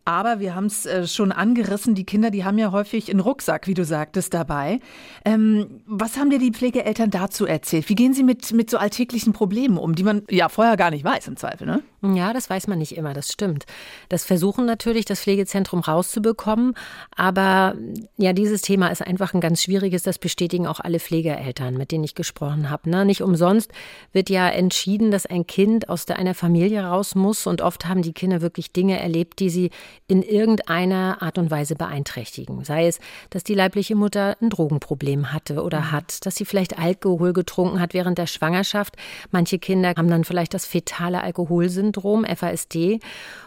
Aber 0.05 0.39
wir 0.39 0.55
haben 0.55 0.67
es 0.67 0.85
äh, 0.85 1.07
schon 1.07 1.33
angerissen, 1.33 1.95
die 1.95 2.05
Kinder, 2.05 2.31
die 2.31 2.45
haben 2.45 2.59
ja 2.59 2.73
häufig 2.73 3.11
einen 3.11 3.21
Rucksack, 3.21 3.67
wie 3.67 3.75
du 3.75 3.85
sagtest, 3.85 4.35
dabei. 4.35 4.81
Ähm, 5.25 5.81
was 5.87 6.19
haben 6.19 6.29
dir 6.29 6.39
die 6.39 6.53
Pflegeeltern 6.53 7.11
dazu 7.11 7.47
erzählt? 7.47 7.89
Wie 7.89 7.95
gehen 7.95 8.13
sie 8.13 8.23
mit, 8.23 8.53
mit 8.53 8.69
so 8.69 8.77
alltäglichen 8.77 9.33
Problemen 9.33 9.79
um, 9.79 9.95
die 9.95 10.03
man 10.03 10.23
ja 10.31 10.51
vorher 10.51 10.77
gar 10.77 10.91
nicht 10.91 11.05
weiß 11.05 11.29
im 11.29 11.37
Zweifel, 11.37 11.67
ne? 11.67 11.83
Ja, 12.03 12.35
das 12.35 12.51
weiß 12.51 12.67
man 12.67 12.79
nicht 12.79 12.97
immer, 12.97 13.15
das 13.15 13.33
stimmt. 13.33 13.65
Das 14.11 14.25
versuchen 14.27 14.67
natürlich 14.67 15.07
das 15.07 15.21
Pflegezentrum 15.21 15.81
rauszubekommen, 15.81 16.75
aber 17.17 17.77
ja, 18.19 18.35
dieses 18.35 18.61
Thema 18.61 18.89
ist 18.89 19.01
einfach 19.01 19.33
ein 19.33 19.41
ganz 19.41 19.63
schwieriges, 19.63 20.03
das 20.03 20.19
bestätigen 20.19 20.67
auch 20.67 20.81
alle 20.81 21.01
Pflegeeltern, 21.01 21.79
mit 21.79 21.93
denen 21.93 22.05
ich 22.05 22.15
gesprochen 22.15 22.69
habe. 22.69 22.91
Ne? 22.91 23.07
Nicht 23.07 23.23
umsonst 23.23 23.73
wird 24.13 24.29
ja 24.29 24.49
entschieden, 24.49 25.11
dass 25.11 25.25
ein 25.25 25.47
Kind 25.47 25.89
aus 25.89 26.05
der, 26.05 26.19
einer 26.19 26.35
Familie 26.35 26.85
raus 26.85 27.15
muss 27.15 27.47
und 27.47 27.63
oft 27.63 27.87
haben 27.87 28.03
die 28.03 28.13
Kinder 28.13 28.43
wirklich 28.43 28.73
Dinge 28.73 29.01
erlebt, 29.01 29.39
die 29.41 29.49
sie 29.49 29.71
in 30.07 30.23
irgendeiner 30.23 31.23
Art 31.23 31.39
und 31.39 31.51
Weise 31.51 31.75
beeinträchtigen. 31.75 32.65
Sei 32.65 32.87
es, 32.87 33.01
dass 33.31 33.45
die 33.45 33.55
leibliche 33.55 33.95
Mutter 33.95 34.37
ein 34.41 34.51
Drogenproblem 34.51 35.33
hatte 35.33 35.63
oder 35.63 35.81
mhm. 35.81 35.93
hat, 35.93 36.27
dass 36.27 36.35
sie 36.35 36.45
vielleicht 36.45 36.79
Alkohol 36.79 37.33
getrunken 37.33 37.81
hat 37.81 37.95
während 37.95 38.19
der 38.19 38.27
Schwangerschaft. 38.27 38.97
Manche 39.31 39.59
Kinder 39.59 39.95
haben 39.97 40.11
dann 40.11 40.25
vielleicht 40.25 40.55
das 40.55 40.67
fetale 40.67 41.23
Alkoholsyndrom, 41.23 42.25
FASD. 42.25 43.01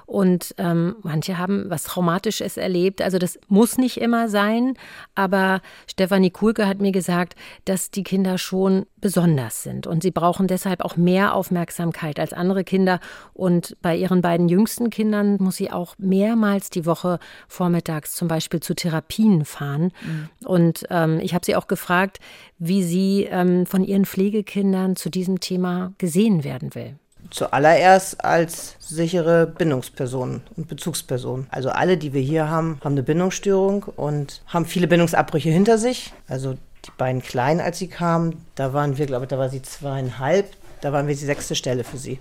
Und 0.08 0.56
ähm, 0.58 0.96
manche 1.04 1.38
haben 1.38 1.70
was 1.70 1.84
Traumatisches 1.84 2.56
erlebt. 2.56 3.02
Also 3.02 3.20
das 3.20 3.38
muss 3.50 3.78
nicht 3.78 4.00
immer 4.00 4.30
sein. 4.30 4.76
Aber 5.16 5.62
Stefanie 5.86 6.32
Kuhlke 6.32 6.66
hat 6.66 6.80
mir 6.80 6.94
gesagt, 6.94 7.36
dass 7.66 7.92
die 7.92 8.04
Kinder 8.04 8.38
schon 8.38 8.86
besonders 9.02 9.64
sind. 9.64 9.86
Und 9.86 10.04
sie 10.04 10.12
brauchen 10.12 10.48
deshalb 10.48 10.80
auch 10.82 10.96
mehr 10.96 11.36
Aufmerksamkeit 11.36 12.22
als 12.22 12.32
andere 12.32 12.64
Kinder. 12.64 13.02
Und 13.34 13.76
bei 13.82 13.98
ihren 13.98 14.22
beiden 14.22 14.48
jüngsten 14.48 14.90
Kindern 14.90 15.38
muss 15.42 15.58
sie 15.58 15.72
auch 15.72 15.96
mehrmals 16.38 16.70
die 16.70 16.86
Woche 16.86 17.20
vormittags 17.48 18.14
zum 18.14 18.28
Beispiel 18.28 18.60
zu 18.60 18.74
Therapien 18.74 19.46
fahren. 19.46 19.92
Mhm. 20.04 20.30
Und 20.46 20.86
ähm, 20.90 21.20
ich 21.20 21.34
habe 21.34 21.46
sie 21.46 21.56
auch 21.56 21.68
gefragt, 21.68 22.20
wie 22.60 22.84
sie 22.84 23.28
ähm, 23.30 23.66
von 23.66 23.84
ihren 23.84 24.06
Pflegekindern 24.06 24.96
zu 24.96 25.10
diesem 25.10 25.40
Thema 25.40 25.94
gesehen 25.98 26.44
werden 26.44 26.76
will 26.76 26.96
zuallererst 27.30 28.24
als 28.24 28.78
sichere 28.80 29.48
Bindungspersonen 29.48 30.44
und 30.56 30.70
Bezugspersonen. 30.70 31.48
Also 31.50 31.70
alle, 31.70 31.98
die 31.98 32.14
wir 32.14 32.22
hier 32.22 32.50
haben, 32.50 32.80
haben 32.82 32.94
eine 32.94 33.04
Bindungsstörung 33.04 33.84
und 33.98 34.42
haben 34.48 34.66
viele 34.66 34.88
Bindungsabbrüche 34.88 35.50
hinter 35.50 35.78
sich. 35.78 36.14
Also 36.30 36.54
die 36.86 36.92
beiden 36.98 37.22
Kleinen, 37.22 37.60
als 37.60 37.80
sie 37.80 37.90
kamen, 37.90 38.46
da 38.56 38.72
waren 38.72 38.98
wir, 38.98 39.08
glaube 39.08 39.26
ich, 39.26 39.30
da 39.30 39.38
war 39.38 39.50
sie 39.50 39.62
zweieinhalb, 39.62 40.46
da 40.80 40.94
waren 40.94 41.08
wir 41.08 41.16
die 41.16 41.26
sechste 41.26 41.56
Stelle 41.56 41.84
für 41.84 41.98
sie. 41.98 42.20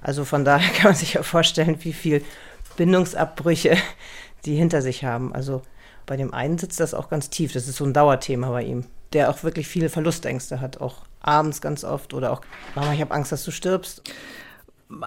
Also 0.00 0.24
von 0.24 0.46
daher 0.46 0.72
kann 0.74 0.92
man 0.92 0.94
sich 0.94 1.14
ja 1.14 1.22
vorstellen, 1.22 1.76
wie 1.80 1.92
viel 1.92 2.22
Bindungsabbrüche 2.78 3.76
die 4.46 4.56
hinter 4.56 4.80
sich 4.80 5.04
haben. 5.04 5.34
Also 5.34 5.62
bei 6.06 6.16
dem 6.16 6.32
einen 6.32 6.58
sitzt 6.58 6.80
das 6.80 6.94
auch 6.94 7.10
ganz 7.10 7.28
tief. 7.28 7.52
Das 7.52 7.68
ist 7.68 7.76
so 7.76 7.84
ein 7.84 7.92
Dauerthema 7.92 8.50
bei 8.50 8.62
ihm, 8.62 8.84
der 9.12 9.30
auch 9.30 9.42
wirklich 9.42 9.68
viele 9.68 9.90
Verlustängste 9.90 10.60
hat, 10.60 10.80
auch 10.80 11.02
abends 11.20 11.60
ganz 11.60 11.84
oft 11.84 12.14
oder 12.14 12.32
auch, 12.32 12.40
Mama, 12.74 12.92
ich 12.94 13.00
habe 13.00 13.14
Angst, 13.14 13.32
dass 13.32 13.44
du 13.44 13.50
stirbst. 13.50 14.02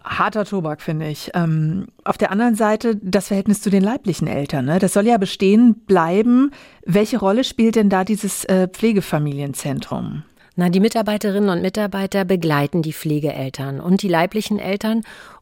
Harter 0.03 0.45
Tobak, 0.45 0.79
finde 0.81 1.07
ich. 1.07 1.31
Ähm, 1.33 1.87
auf 2.03 2.19
der 2.19 2.29
anderen 2.31 2.53
Seite 2.53 2.97
das 2.97 3.29
Verhältnis 3.29 3.61
zu 3.61 3.71
den 3.71 3.81
leiblichen 3.81 4.27
Eltern. 4.27 4.65
Ne? 4.65 4.77
Das 4.77 4.93
soll 4.93 5.07
ja 5.07 5.17
bestehen 5.17 5.73
bleiben. 5.87 6.51
Welche 6.85 7.17
Rolle 7.17 7.43
spielt 7.43 7.75
denn 7.75 7.89
da 7.89 8.03
dieses 8.03 8.45
äh, 8.45 8.67
Pflegefamilienzentrum? 8.67 10.23
Na, 10.55 10.69
die 10.69 10.81
Mitarbeiterinnen 10.81 11.49
und 11.49 11.63
Mitarbeiter 11.63 12.25
begleiten 12.25 12.83
die 12.83 12.93
Pflegeeltern 12.93 13.79
und 13.79 14.03
die 14.03 14.09
leiblichen 14.09 14.59
Eltern. 14.59 15.01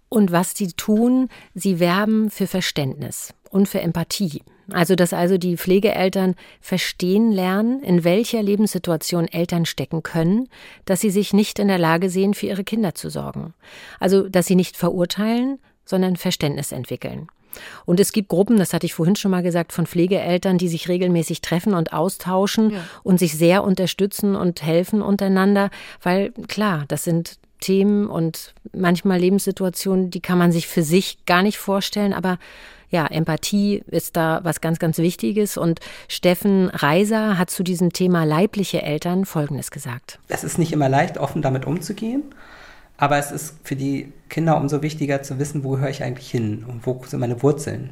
Und 0.09 0.31
was 0.31 0.55
sie 0.55 0.69
tun, 0.73 1.29
sie 1.53 1.79
werben 1.79 2.29
für 2.31 2.47
Verständnis 2.47 3.33
und 3.49 3.69
für 3.69 3.81
Empathie. 3.81 4.41
Also, 4.71 4.95
dass 4.95 5.13
also 5.13 5.37
die 5.37 5.57
Pflegeeltern 5.57 6.35
verstehen 6.61 7.31
lernen, 7.31 7.81
in 7.81 8.03
welcher 8.03 8.43
Lebenssituation 8.43 9.27
Eltern 9.27 9.65
stecken 9.65 10.03
können, 10.03 10.47
dass 10.85 11.01
sie 11.01 11.09
sich 11.09 11.33
nicht 11.33 11.59
in 11.59 11.67
der 11.67 11.79
Lage 11.79 12.09
sehen, 12.09 12.33
für 12.33 12.47
ihre 12.47 12.63
Kinder 12.63 12.93
zu 12.93 13.09
sorgen. 13.09 13.53
Also, 13.99 14.29
dass 14.29 14.45
sie 14.45 14.55
nicht 14.55 14.77
verurteilen, 14.77 15.59
sondern 15.85 16.17
Verständnis 16.17 16.71
entwickeln. 16.71 17.27
Und 17.85 17.99
es 17.99 18.11
gibt 18.11 18.29
Gruppen, 18.29 18.57
das 18.57 18.73
hatte 18.73 18.85
ich 18.85 18.93
vorhin 18.93 19.15
schon 19.15 19.31
mal 19.31 19.41
gesagt, 19.41 19.73
von 19.73 19.87
Pflegeeltern, 19.87 20.59
die 20.59 20.67
sich 20.67 20.87
regelmäßig 20.87 21.41
treffen 21.41 21.73
und 21.73 21.93
austauschen 21.93 22.71
ja. 22.71 22.81
und 23.01 23.17
sich 23.17 23.35
sehr 23.35 23.63
unterstützen 23.63 24.35
und 24.35 24.61
helfen 24.61 25.01
untereinander, 25.01 25.71
weil 26.03 26.31
klar, 26.47 26.85
das 26.87 27.03
sind 27.03 27.38
Themen 27.59 28.07
und 28.07 28.53
manchmal 28.73 29.19
Lebenssituationen, 29.19 30.09
die 30.09 30.21
kann 30.21 30.37
man 30.37 30.51
sich 30.51 30.67
für 30.67 30.83
sich 30.83 31.25
gar 31.25 31.43
nicht 31.43 31.57
vorstellen, 31.57 32.13
aber 32.13 32.37
ja, 32.91 33.05
Empathie 33.05 33.83
ist 33.87 34.17
da 34.17 34.39
was 34.43 34.61
ganz, 34.61 34.79
ganz 34.79 34.97
Wichtiges. 34.97 35.57
Und 35.57 35.79
Steffen 36.07 36.69
Reiser 36.69 37.37
hat 37.37 37.51
zu 37.51 37.63
diesem 37.63 37.93
Thema 37.93 38.23
leibliche 38.23 38.81
Eltern 38.81 39.25
Folgendes 39.25 39.69
gesagt. 39.69 40.19
Es 40.27 40.43
ist 40.43 40.57
nicht 40.57 40.71
immer 40.71 40.89
leicht, 40.89 41.17
offen 41.17 41.41
damit 41.41 41.65
umzugehen. 41.65 42.23
Aber 42.97 43.17
es 43.17 43.31
ist 43.31 43.55
für 43.63 43.75
die 43.75 44.11
Kinder 44.27 44.57
umso 44.57 44.81
wichtiger 44.81 45.21
zu 45.21 45.39
wissen, 45.39 45.63
wo 45.63 45.71
gehöre 45.71 45.89
ich 45.89 46.03
eigentlich 46.03 46.29
hin 46.29 46.65
und 46.67 46.85
wo 46.85 47.01
sind 47.05 47.19
meine 47.19 47.41
Wurzeln. 47.41 47.91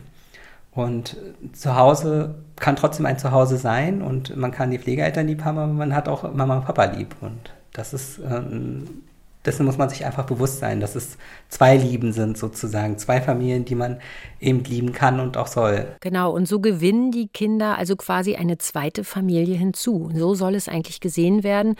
Und 0.72 1.16
zu 1.54 1.76
Hause 1.76 2.36
kann 2.58 2.76
trotzdem 2.76 3.06
ein 3.06 3.18
Zuhause 3.18 3.58
sein 3.58 4.02
und 4.02 4.36
man 4.36 4.52
kann 4.52 4.70
die 4.70 4.78
Pflegeeltern 4.78 5.26
lieb 5.26 5.44
haben, 5.44 5.58
aber 5.58 5.74
man 5.74 5.96
hat 5.96 6.10
auch 6.10 6.32
Mama 6.34 6.58
und 6.58 6.66
Papa 6.66 6.86
lieb. 6.86 7.16
Und 7.22 7.52
das 7.74 7.94
ist 7.94 8.20
ähm, 8.20 9.04
dessen 9.48 9.66
muss 9.66 9.78
man 9.78 9.90
sich 9.90 10.06
einfach 10.06 10.26
bewusst 10.26 10.60
sein, 10.60 10.82
dass 10.82 10.96
es 10.96 11.18
zwei 11.50 11.78
Lieben 11.78 12.12
sind 12.12 12.38
sozusagen, 12.38 12.98
zwei 12.98 13.22
Familien, 13.22 13.66
die 13.66 13.76
man 13.76 14.00
eben 14.40 14.64
lieben 14.66 14.92
kann 14.92 15.20
und 15.20 15.38
auch 15.38 15.48
soll. 15.48 15.88
Genau, 16.02 16.32
und 16.32 16.48
so 16.48 16.60
gewinnen 16.60 17.12
die 17.12 17.30
Kinder 17.30 17.78
also 17.78 17.96
quasi 17.96 18.36
eine 18.36 18.58
zweite 18.58 19.04
Familie 19.04 19.56
hinzu. 19.56 20.12
So 20.14 20.36
soll 20.36 20.56
es 20.56 20.68
eigentlich 20.68 21.00
gesehen 21.00 21.44
werden. 21.44 21.76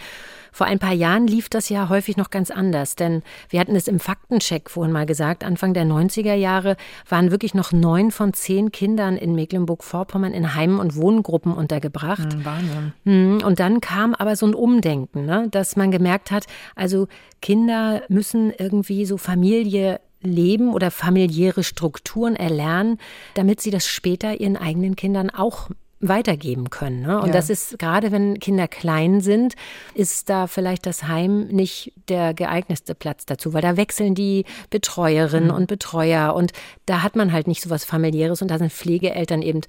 Vor 0.58 0.66
ein 0.66 0.80
paar 0.80 0.94
Jahren 0.94 1.28
lief 1.28 1.50
das 1.50 1.70
ja 1.70 1.88
häufig 1.88 2.18
noch 2.18 2.32
ganz 2.32 2.50
anders, 2.50 2.96
denn 2.96 3.22
wir 3.50 3.60
hatten 3.60 3.76
es 3.76 3.88
im 3.88 4.00
Faktencheck 4.00 4.72
vorhin 4.72 4.92
mal 4.92 5.06
gesagt, 5.06 5.44
Anfang 5.44 5.76
der 5.76 5.86
90er 5.86 6.34
Jahre 6.34 6.78
waren 7.08 7.30
wirklich 7.30 7.54
noch 7.54 7.72
neun 7.72 8.10
von 8.10 8.34
zehn 8.34 8.72
Kindern 8.72 9.18
in 9.18 9.36
Mecklenburg-Vorpommern 9.36 10.34
in 10.34 10.56
Heimen 10.56 10.80
und 10.80 10.96
Wohngruppen 10.96 11.54
untergebracht. 11.54 12.34
Hm, 12.34 12.44
Wahnsinn. 12.44 12.94
Hm, 13.04 13.42
und 13.46 13.60
dann 13.60 13.82
kam 13.82 14.16
aber 14.16 14.36
so 14.36 14.48
ein 14.48 14.56
Umdenken, 14.56 15.28
ne, 15.28 15.48
dass 15.52 15.76
man 15.76 15.92
gemerkt 15.92 16.32
hat, 16.32 16.48
also 16.76 17.08
Kinder 17.40 18.02
müssen 18.10 18.52
irgendwie 18.52 19.06
so 19.06 19.18
Familie 19.18 20.00
leben 20.24 20.74
oder 20.74 20.90
familiäre 20.90 21.64
Strukturen 21.64 22.36
erlernen, 22.36 22.98
damit 23.36 23.62
sie 23.62 23.70
das 23.70 23.86
später 23.86 24.40
ihren 24.42 24.58
eigenen 24.58 24.96
Kindern 24.96 25.30
auch 25.30 25.70
weitergeben 26.00 26.70
können. 26.70 27.02
Ne? 27.02 27.20
Und 27.20 27.28
ja. 27.28 27.34
das 27.34 27.50
ist 27.50 27.80
gerade, 27.80 28.12
wenn 28.12 28.40
Kinder 28.40 28.68
klein 28.68 29.20
sind, 29.22 29.56
ist 29.96 30.30
da 30.30 30.46
vielleicht 30.46 30.86
das 30.86 31.04
Heim 31.08 31.48
nicht 31.48 31.92
der 32.08 32.34
geeignetste 32.34 32.94
Platz 32.94 33.26
dazu, 33.26 33.54
weil 33.54 33.64
da 33.64 33.78
wechseln 33.78 34.14
die 34.14 34.46
Betreuerinnen 34.70 35.50
mhm. 35.50 35.56
und 35.56 35.68
Betreuer 35.68 36.36
und 36.36 36.54
da 36.86 37.02
hat 37.02 37.16
man 37.16 37.32
halt 37.32 37.48
nicht 37.48 37.62
so 37.62 37.70
was 37.70 37.84
familiäres 37.84 38.42
und 38.42 38.52
da 38.52 38.60
sind 38.60 38.72
Pflegeeltern 38.72 39.42
eben 39.42 39.62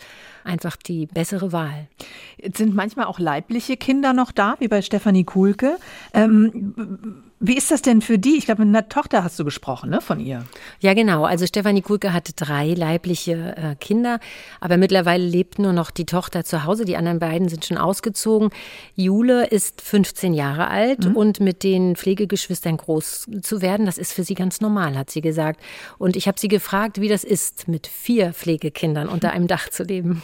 einfach 0.44 0.76
die 0.76 1.06
bessere 1.06 1.52
Wahl. 1.52 1.88
Jetzt 2.36 2.58
sind 2.58 2.74
manchmal 2.74 3.06
auch 3.06 3.18
leibliche 3.18 3.76
Kinder 3.76 4.12
noch 4.12 4.30
da, 4.30 4.56
wie 4.58 4.68
bei 4.68 4.82
Stefanie 4.82 5.24
Kuhlke. 5.24 5.78
Ähm, 6.12 7.22
Wie 7.40 7.56
ist 7.56 7.70
das 7.70 7.82
denn 7.82 8.02
für 8.02 8.18
die? 8.18 8.36
Ich 8.36 8.46
glaube, 8.46 8.64
mit 8.64 8.74
einer 8.74 8.88
Tochter 8.88 9.22
hast 9.22 9.38
du 9.38 9.44
gesprochen, 9.44 9.90
ne, 9.90 10.00
von 10.00 10.18
ihr. 10.18 10.44
Ja, 10.80 10.94
genau. 10.94 11.24
Also 11.24 11.46
Stefanie 11.46 11.82
Kulke 11.82 12.12
hatte 12.12 12.32
drei 12.32 12.74
leibliche 12.74 13.54
äh, 13.56 13.74
Kinder, 13.76 14.18
aber 14.60 14.76
mittlerweile 14.76 15.24
lebt 15.24 15.60
nur 15.60 15.72
noch 15.72 15.92
die 15.92 16.04
Tochter 16.04 16.44
zu 16.44 16.64
Hause. 16.64 16.84
Die 16.84 16.96
anderen 16.96 17.20
beiden 17.20 17.48
sind 17.48 17.64
schon 17.64 17.78
ausgezogen. 17.78 18.50
Jule 18.96 19.46
ist 19.46 19.80
15 19.80 20.34
Jahre 20.34 20.68
alt 20.68 21.04
mhm. 21.04 21.16
und 21.16 21.40
mit 21.40 21.62
den 21.62 21.94
Pflegegeschwistern 21.94 22.76
groß 22.76 23.28
zu 23.42 23.62
werden, 23.62 23.86
das 23.86 23.98
ist 23.98 24.12
für 24.12 24.24
sie 24.24 24.34
ganz 24.34 24.60
normal, 24.60 24.98
hat 24.98 25.10
sie 25.10 25.20
gesagt. 25.20 25.60
Und 25.98 26.16
ich 26.16 26.26
habe 26.26 26.40
sie 26.40 26.48
gefragt, 26.48 27.00
wie 27.00 27.08
das 27.08 27.22
ist, 27.22 27.68
mit 27.68 27.86
vier 27.86 28.32
Pflegekindern 28.32 29.08
unter 29.08 29.30
einem 29.30 29.46
Dach 29.46 29.68
zu 29.68 29.84
leben. 29.84 30.22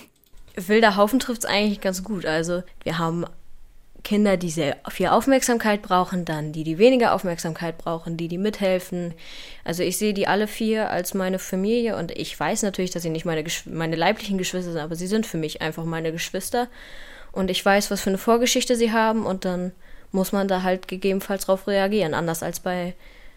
Wilder 0.57 0.97
Haufen 0.97 1.19
trifft 1.21 1.45
es 1.45 1.51
eigentlich 1.51 1.81
ganz 1.81 2.03
gut. 2.03 2.27
Also 2.27 2.63
wir 2.83 2.99
haben 2.99 3.25
Kinder, 4.05 4.37
die 4.37 4.51
sehr 4.51 4.77
viel 4.91 5.09
Aufmerksamkeit 5.09 5.83
brauchen, 5.83 6.25
dann 6.25 6.53
die, 6.53 6.63
die 6.63 6.79
weniger 6.79 7.15
Aufmerksamkeit 7.15 7.79
brauchen, 7.79 8.17
die, 8.17 8.29
die 8.29 8.39
mithelfen. 8.39 9.15
Also 9.65 9.83
ich 9.83 9.97
sehe 9.97 10.15
die 10.15 10.29
alle 10.29 10.47
vier 10.47 10.91
als 10.91 11.15
meine 11.15 11.39
Familie 11.39 11.97
und 11.97 12.13
ich 12.13 12.39
weiß 12.39 12.63
natürlich, 12.63 12.91
dass 12.91 13.03
sie 13.03 13.11
nicht 13.11 13.25
meine, 13.25 13.45
meine 13.65 13.97
leiblichen 13.97 14.39
Geschwister 14.39 14.73
sind, 14.73 14.81
aber 14.83 14.95
sie 14.95 15.07
sind 15.07 15.27
für 15.27 15.39
mich 15.39 15.63
einfach 15.63 15.85
meine 15.85 16.13
Geschwister. 16.13 16.69
Und 17.33 17.51
ich 17.51 17.65
weiß, 17.65 17.91
was 17.91 18.03
für 18.03 18.11
eine 18.11 18.19
Vorgeschichte 18.19 18.77
sie 18.77 18.93
haben 18.93 19.27
und 19.27 19.45
dann 19.45 19.73
muss 20.13 20.31
man 20.31 20.47
da 20.47 20.63
halt 20.63 20.87
gegebenenfalls 20.87 21.47
drauf 21.47 21.67
reagieren, 21.67 22.15
anders 22.15 22.43
als 22.45 22.61
bei, 22.61 22.95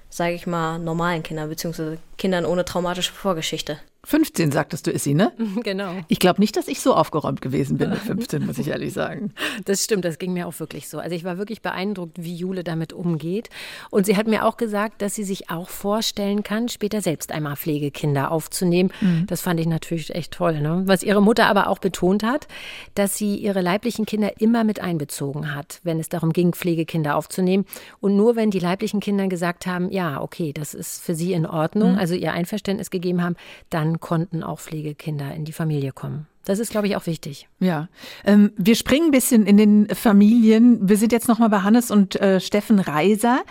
sage 0.10 0.36
ich 0.36 0.46
mal, 0.46 0.78
normalen 0.78 1.24
Kindern, 1.24 1.50
beziehungsweise 1.50 1.98
Kindern 2.18 2.46
ohne 2.46 2.66
traumatische 2.66 3.14
Vorgeschichte. 3.14 3.80
15, 4.08 4.54
sagtest 4.54 4.88
du, 4.88 4.92
ist 4.92 5.04
sie, 5.04 5.14
ne? 5.14 5.34
Genau. 5.64 5.92
Ich 6.08 6.20
glaube 6.20 6.40
nicht, 6.40 6.56
dass 6.56 6.70
ich 6.70 6.80
so 6.80 6.94
aufgeräumt 6.94 7.42
gewesen 7.42 7.78
bin 7.78 7.90
mit 7.90 8.00
15, 8.00 8.46
muss 8.46 8.58
ich 8.58 8.70
ehrlich 8.70 8.94
sagen. 8.94 9.34
Das 9.66 9.84
stimmt, 9.84 10.06
das 10.06 10.18
ging 10.18 10.34
mir 10.34 10.48
auch 10.48 10.60
wirklich 10.60 10.88
so. 10.88 11.00
Also 11.00 11.16
ich 11.16 11.24
war 11.24 11.38
wirklich 11.38 11.62
beeindruckt, 11.62 12.18
wie 12.22 12.36
Jule 12.36 12.64
damit 12.64 12.94
umgeht. 12.94 13.50
Und 13.90 14.06
sie 14.06 14.16
hat 14.16 14.28
mir 14.28 14.46
auch 14.46 14.56
gesagt, 14.56 15.02
dass 15.02 15.16
sie 15.16 15.24
sich 15.24 15.50
auch 15.50 15.68
vorstellen 15.68 16.44
kann, 16.44 16.70
später 16.70 17.02
selbst 17.02 17.32
einmal 17.32 17.56
Pflegekinder 17.56 18.32
aufzunehmen. 18.32 18.92
Mhm. 19.02 19.26
Das 19.28 19.42
fand 19.42 19.60
ich 19.60 19.66
natürlich 19.66 20.14
echt 20.16 20.32
toll. 20.32 20.62
Ne? 20.62 20.84
Was 20.86 21.04
ihre 21.04 21.22
Mutter 21.22 21.48
aber 21.48 21.68
auch 21.68 21.80
betont 21.80 22.24
hat, 22.24 22.48
dass 22.96 23.18
sie 23.18 23.36
ihre 23.36 23.62
leiblichen 23.62 24.06
Kinder 24.06 24.40
immer 24.40 24.64
mit 24.64 24.80
einbezogen 24.80 25.54
hat, 25.56 25.80
wenn 25.84 26.00
es 26.00 26.08
darum 26.08 26.32
ging, 26.32 26.54
Pflegekinder 26.54 27.16
aufzunehmen. 27.16 27.66
Und 28.00 28.16
nur 28.16 28.36
wenn 28.36 28.52
die 28.52 28.60
leiblichen 28.60 29.00
Kinder 29.00 29.28
gesagt 29.28 29.66
haben, 29.66 29.92
ja, 29.92 30.22
okay, 30.22 30.54
das 30.54 30.76
ist 30.76 31.02
für 31.02 31.16
sie 31.16 31.34
in 31.34 31.46
Ordnung, 31.46 31.94
mhm. 31.94 32.00
also 32.00 32.14
ihr 32.14 32.32
Einverständnis 32.32 32.90
gegeben 32.90 33.24
haben, 33.24 33.36
dann 33.70 33.97
konnten 33.98 34.44
auch 34.44 34.60
Pflegekinder 34.60 35.34
in 35.34 35.46
die 35.46 35.54
Familie 35.54 35.92
kommen. 35.92 36.28
Das 36.48 36.60
ist, 36.60 36.72
glaube 36.72 36.88
ich, 36.88 36.96
auch 36.96 37.06
wichtig. 37.08 37.50
Ja. 37.60 37.90
Ähm, 38.24 38.52
wir 38.56 38.76
springen 38.76 39.08
ein 39.08 39.12
bisschen 39.12 39.46
in 39.46 39.58
den 39.58 39.90
Familien. 39.90 40.88
Wir 40.88 40.96
sind 40.96 41.12
jetzt 41.12 41.28
nochmal 41.28 41.50
bei 41.50 41.60
Hannes 41.60 41.92
und 41.92 42.16
äh, 42.22 42.40
Steffen 42.40 42.80
Reiser. 42.80 43.42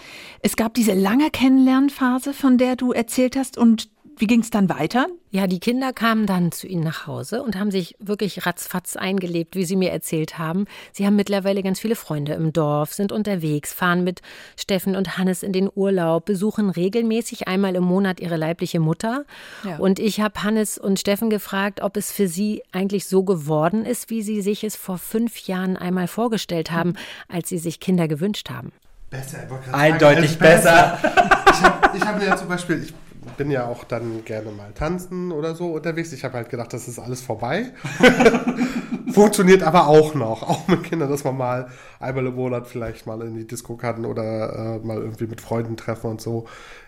Es 0.40 0.56
gab 0.56 0.72
diese 0.72 0.94
lange 0.94 1.30
Kennenlernphase, 1.30 2.32
von 2.32 2.56
der 2.56 2.74
du 2.74 2.92
erzählt 2.92 3.36
hast, 3.36 3.58
und 3.58 3.90
wie 4.18 4.26
ging 4.26 4.40
es 4.40 4.50
dann 4.50 4.70
weiter? 4.70 5.08
Ja, 5.30 5.46
die 5.46 5.60
Kinder 5.60 5.92
kamen 5.92 6.24
dann 6.24 6.50
zu 6.50 6.66
ihnen 6.66 6.82
nach 6.82 7.06
Hause 7.06 7.42
und 7.42 7.56
haben 7.56 7.70
sich 7.70 7.96
wirklich 7.98 8.46
ratzfatz 8.46 8.96
eingelebt, 8.96 9.56
wie 9.56 9.66
sie 9.66 9.76
mir 9.76 9.92
erzählt 9.92 10.38
haben. 10.38 10.64
Sie 10.92 11.04
haben 11.04 11.16
mittlerweile 11.16 11.62
ganz 11.62 11.80
viele 11.80 11.96
Freunde 11.96 12.32
im 12.32 12.52
Dorf, 12.54 12.94
sind 12.94 13.12
unterwegs, 13.12 13.74
fahren 13.74 14.04
mit 14.04 14.22
Steffen 14.56 14.96
und 14.96 15.18
Hannes 15.18 15.42
in 15.42 15.52
den 15.52 15.68
Urlaub, 15.74 16.24
besuchen 16.24 16.70
regelmäßig 16.70 17.46
einmal 17.46 17.74
im 17.74 17.84
Monat 17.84 18.20
ihre 18.20 18.36
leibliche 18.36 18.80
Mutter. 18.80 19.24
Ja. 19.64 19.76
Und 19.76 19.98
ich 19.98 20.20
habe 20.20 20.42
Hannes 20.42 20.78
und 20.78 20.98
Steffen 20.98 21.28
gefragt, 21.28 21.82
ob 21.82 21.98
es 21.98 22.10
für 22.10 22.28
sie 22.28 22.62
eigentlich 22.72 23.06
so 23.06 23.22
geworden 23.22 23.84
ist, 23.84 24.08
wie 24.08 24.22
sie 24.22 24.40
sich 24.40 24.64
es 24.64 24.76
vor 24.76 24.96
fünf 24.96 25.46
Jahren 25.46 25.76
einmal 25.76 26.08
vorgestellt 26.08 26.70
haben, 26.70 26.94
als 27.28 27.50
sie 27.50 27.58
sich 27.58 27.80
Kinder 27.80 28.08
gewünscht 28.08 28.48
haben. 28.48 28.72
Besser, 29.10 29.46
eindeutig 29.72 30.38
besser. 30.38 30.98
besser. 31.02 31.42
Ich 31.52 31.62
habe 31.62 32.00
hab 32.00 32.18
mir 32.18 32.26
ja 32.26 32.36
zum 32.36 32.48
Beispiel, 32.48 32.82
ich 32.82 32.94
bin 33.36 33.50
ja 33.50 33.66
auch 33.66 33.84
dann 33.84 34.24
gerne 34.24 34.50
mal 34.50 34.72
tanzen 34.72 35.32
oder 35.32 35.54
so 35.54 35.72
unterwegs. 35.72 36.12
Ich 36.12 36.24
habe 36.24 36.34
halt 36.34 36.48
gedacht, 36.48 36.72
das 36.72 36.88
ist 36.88 36.98
alles 36.98 37.20
vorbei. 37.20 37.72
Funktioniert 39.12 39.62
aber 39.62 39.86
auch 39.86 40.14
noch, 40.14 40.42
auch 40.42 40.68
mit 40.68 40.84
Kindern, 40.84 41.10
dass 41.10 41.24
man 41.24 41.36
mal 41.36 41.70
einmal 42.00 42.26
im 42.26 42.34
Monat 42.34 42.66
vielleicht 42.66 43.06
mal 43.06 43.20
in 43.22 43.34
die 43.34 43.46
Disco 43.46 43.76
kann 43.76 44.04
oder 44.04 44.76
äh, 44.76 44.86
mal 44.86 44.98
irgendwie 44.98 45.26
mit 45.26 45.40
Freunden 45.40 45.76
treffen 45.76 46.10
und 46.10 46.20
so. 46.20 46.46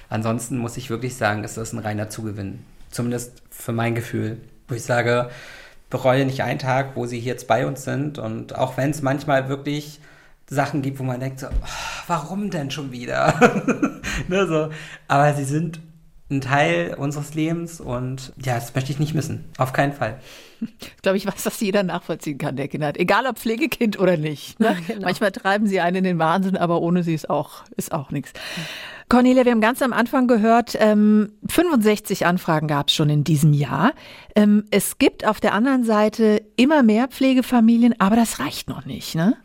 Ansonsten 0.08 0.58
muss 0.58 0.76
ich 0.76 0.90
wirklich 0.90 1.16
sagen, 1.16 1.44
ist 1.44 1.56
das 1.56 1.72
ein 1.72 1.78
reiner 1.78 2.08
Zugewinn. 2.08 2.60
Zumindest 2.90 3.42
für 3.50 3.72
mein 3.72 3.94
Gefühl. 3.94 4.38
Wo 4.66 4.74
ich 4.74 4.82
sage, 4.82 5.30
bereue 5.90 6.26
nicht 6.26 6.42
einen 6.42 6.58
Tag, 6.58 6.96
wo 6.96 7.06
sie 7.06 7.18
jetzt 7.18 7.46
bei 7.46 7.66
uns 7.66 7.84
sind. 7.84 8.18
Und 8.18 8.56
auch 8.56 8.76
wenn 8.76 8.90
es 8.90 9.02
manchmal 9.02 9.48
wirklich 9.48 10.00
Sachen 10.48 10.82
gibt, 10.82 10.98
wo 10.98 11.02
man 11.02 11.20
denkt, 11.20 11.40
so, 11.40 11.46
oh, 11.46 12.02
warum 12.06 12.50
denn 12.50 12.70
schon 12.70 12.90
wieder? 12.90 13.34
ne, 14.28 14.46
so. 14.46 14.70
Aber 15.06 15.34
sie 15.34 15.44
sind 15.44 15.80
ein 16.30 16.40
Teil 16.40 16.94
unseres 16.98 17.34
Lebens 17.34 17.80
und 17.80 18.32
ja, 18.42 18.54
das 18.54 18.74
möchte 18.74 18.92
ich 18.92 18.98
nicht 18.98 19.14
missen. 19.14 19.44
Auf 19.56 19.72
keinen 19.72 19.92
Fall. 19.92 20.18
Ich 20.60 21.02
glaube, 21.02 21.16
ich 21.16 21.26
weiß, 21.26 21.42
dass 21.44 21.60
jeder 21.60 21.82
nachvollziehen 21.82 22.36
kann, 22.36 22.56
der 22.56 22.68
Kinder 22.68 22.88
hat. 22.88 22.98
Egal 22.98 23.26
ob 23.26 23.38
Pflegekind 23.38 23.98
oder 23.98 24.16
nicht. 24.16 24.60
Ne? 24.60 24.76
Genau. 24.86 25.02
Manchmal 25.02 25.32
treiben 25.32 25.66
sie 25.66 25.80
einen 25.80 25.96
in 25.96 26.04
den 26.04 26.18
Wahnsinn, 26.18 26.56
aber 26.56 26.80
ohne 26.80 27.02
sie 27.02 27.14
ist 27.14 27.30
auch, 27.30 27.62
ist 27.76 27.92
auch 27.92 28.10
nichts. 28.10 28.32
Cornelia, 29.08 29.46
wir 29.46 29.52
haben 29.52 29.62
ganz 29.62 29.80
am 29.80 29.94
Anfang 29.94 30.26
gehört, 30.26 30.76
ähm, 30.78 31.32
65 31.48 32.26
Anfragen 32.26 32.68
gab 32.68 32.88
es 32.88 32.94
schon 32.94 33.08
in 33.08 33.24
diesem 33.24 33.54
Jahr. 33.54 33.92
Ähm, 34.34 34.64
es 34.70 34.98
gibt 34.98 35.26
auf 35.26 35.40
der 35.40 35.54
anderen 35.54 35.82
Seite 35.84 36.42
immer 36.56 36.82
mehr 36.82 37.08
Pflegefamilien, 37.08 37.98
aber 37.98 38.16
das 38.16 38.38
reicht 38.38 38.68
noch 38.68 38.84
nicht, 38.84 39.14
ne? 39.14 39.36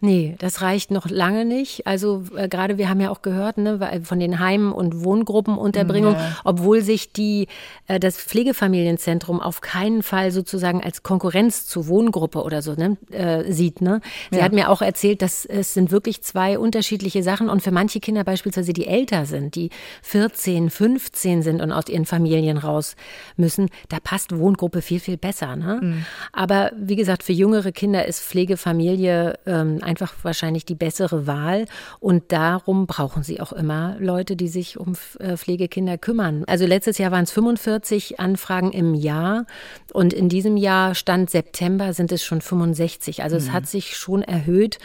Nee, 0.00 0.36
das 0.38 0.62
reicht 0.62 0.90
noch 0.90 1.10
lange 1.10 1.44
nicht. 1.44 1.86
Also 1.86 2.24
äh, 2.36 2.48
gerade 2.48 2.78
wir 2.78 2.88
haben 2.88 3.00
ja 3.00 3.10
auch 3.10 3.22
gehört 3.22 3.58
ne, 3.58 4.00
von 4.04 4.20
den 4.20 4.38
Heimen 4.38 4.72
und 4.72 5.04
Wohngruppenunterbringung, 5.04 6.14
ja. 6.14 6.36
obwohl 6.44 6.80
sich 6.80 7.12
die, 7.12 7.48
äh, 7.86 7.98
das 7.98 8.16
Pflegefamilienzentrum 8.16 9.40
auf 9.40 9.60
keinen 9.60 10.02
Fall 10.02 10.30
sozusagen 10.30 10.82
als 10.82 11.02
Konkurrenz 11.02 11.66
zur 11.66 11.88
Wohngruppe 11.88 12.42
oder 12.42 12.62
so 12.62 12.74
ne, 12.74 12.96
äh, 13.10 13.52
sieht. 13.52 13.80
Ne? 13.80 14.00
Sie 14.30 14.38
ja. 14.38 14.44
hat 14.44 14.52
mir 14.52 14.70
auch 14.70 14.82
erzählt, 14.82 15.22
dass 15.22 15.44
es 15.44 15.74
sind 15.74 15.90
wirklich 15.90 16.22
zwei 16.22 16.58
unterschiedliche 16.58 17.22
Sachen 17.22 17.48
und 17.48 17.62
für 17.62 17.72
manche 17.72 18.00
Kinder 18.00 18.24
beispielsweise, 18.24 18.72
die 18.72 18.86
älter 19.08 19.26
sind, 19.26 19.54
die 19.54 19.70
14, 20.02 20.70
15 20.70 21.42
sind 21.42 21.62
und 21.62 21.72
aus 21.72 21.88
ihren 21.88 22.04
Familien 22.04 22.58
raus 22.58 22.96
müssen, 23.36 23.68
da 23.88 23.98
passt 24.00 24.36
Wohngruppe 24.36 24.82
viel, 24.82 25.00
viel 25.00 25.16
besser. 25.16 25.56
Ne? 25.56 25.80
Mhm. 25.82 26.04
Aber 26.32 26.72
wie 26.76 26.96
gesagt, 26.96 27.22
für 27.22 27.32
jüngere 27.32 27.72
Kinder 27.72 28.06
ist 28.06 28.20
Pflegefamilie 28.20 29.38
ähm, 29.46 29.78
einfach 29.82 30.14
wahrscheinlich 30.22 30.64
die 30.64 30.74
bessere 30.74 31.26
Wahl. 31.26 31.66
Und 32.00 32.32
darum 32.32 32.86
brauchen 32.86 33.22
sie 33.22 33.40
auch 33.40 33.52
immer 33.52 33.96
Leute, 33.98 34.36
die 34.36 34.48
sich 34.48 34.78
um 34.78 34.94
äh, 35.18 35.36
Pflegekinder 35.36 35.98
kümmern. 35.98 36.44
Also 36.46 36.66
letztes 36.66 36.98
Jahr 36.98 37.10
waren 37.10 37.24
es 37.24 37.32
45 37.32 38.20
Anfragen 38.20 38.72
im 38.72 38.94
Jahr 38.94 39.46
und 39.92 40.12
in 40.12 40.28
diesem 40.28 40.56
Jahr 40.56 40.94
Stand 40.94 41.30
September 41.30 41.92
sind 41.92 42.12
es 42.12 42.22
schon 42.22 42.40
65. 42.40 43.22
Also 43.22 43.36
mhm. 43.36 43.42
es 43.42 43.52
hat 43.52 43.66
sich 43.66 43.96
schon 43.96 44.22
erhöht. 44.22 44.78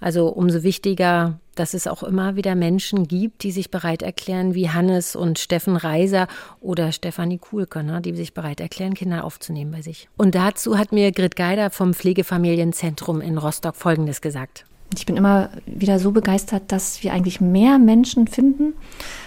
Also 0.00 0.28
umso 0.28 0.62
wichtiger, 0.62 1.38
dass 1.60 1.74
es 1.74 1.86
auch 1.86 2.02
immer 2.02 2.36
wieder 2.36 2.54
Menschen 2.54 3.06
gibt, 3.06 3.42
die 3.42 3.52
sich 3.52 3.70
bereit 3.70 4.02
erklären, 4.02 4.54
wie 4.54 4.70
Hannes 4.70 5.14
und 5.14 5.38
Steffen 5.38 5.76
Reiser 5.76 6.26
oder 6.60 6.90
Stefanie 6.90 7.36
Kuhlke, 7.36 7.84
ne, 7.84 8.00
die 8.00 8.16
sich 8.16 8.32
bereit 8.32 8.60
erklären, 8.60 8.94
Kinder 8.94 9.24
aufzunehmen 9.24 9.70
bei 9.70 9.82
sich. 9.82 10.08
Und 10.16 10.34
dazu 10.34 10.78
hat 10.78 10.90
mir 10.90 11.12
Grit 11.12 11.36
Geider 11.36 11.68
vom 11.68 11.92
Pflegefamilienzentrum 11.92 13.20
in 13.20 13.36
Rostock 13.36 13.76
Folgendes 13.76 14.22
gesagt. 14.22 14.64
Ich 14.96 15.04
bin 15.04 15.18
immer 15.18 15.50
wieder 15.66 15.98
so 15.98 16.12
begeistert, 16.12 16.62
dass 16.68 17.02
wir 17.02 17.12
eigentlich 17.12 17.42
mehr 17.42 17.78
Menschen 17.78 18.26
finden 18.26 18.72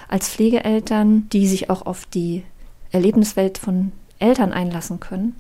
als 0.10 0.30
Pflegeeltern, 0.30 1.30
die 1.32 1.48
sich 1.48 1.70
auch 1.70 1.86
auf 1.86 2.08
die 2.08 2.44
Erlebniswelt 2.92 3.60
von 3.60 3.92
Eltern 4.18 4.54
einlassen 4.54 5.00
können 5.00 5.36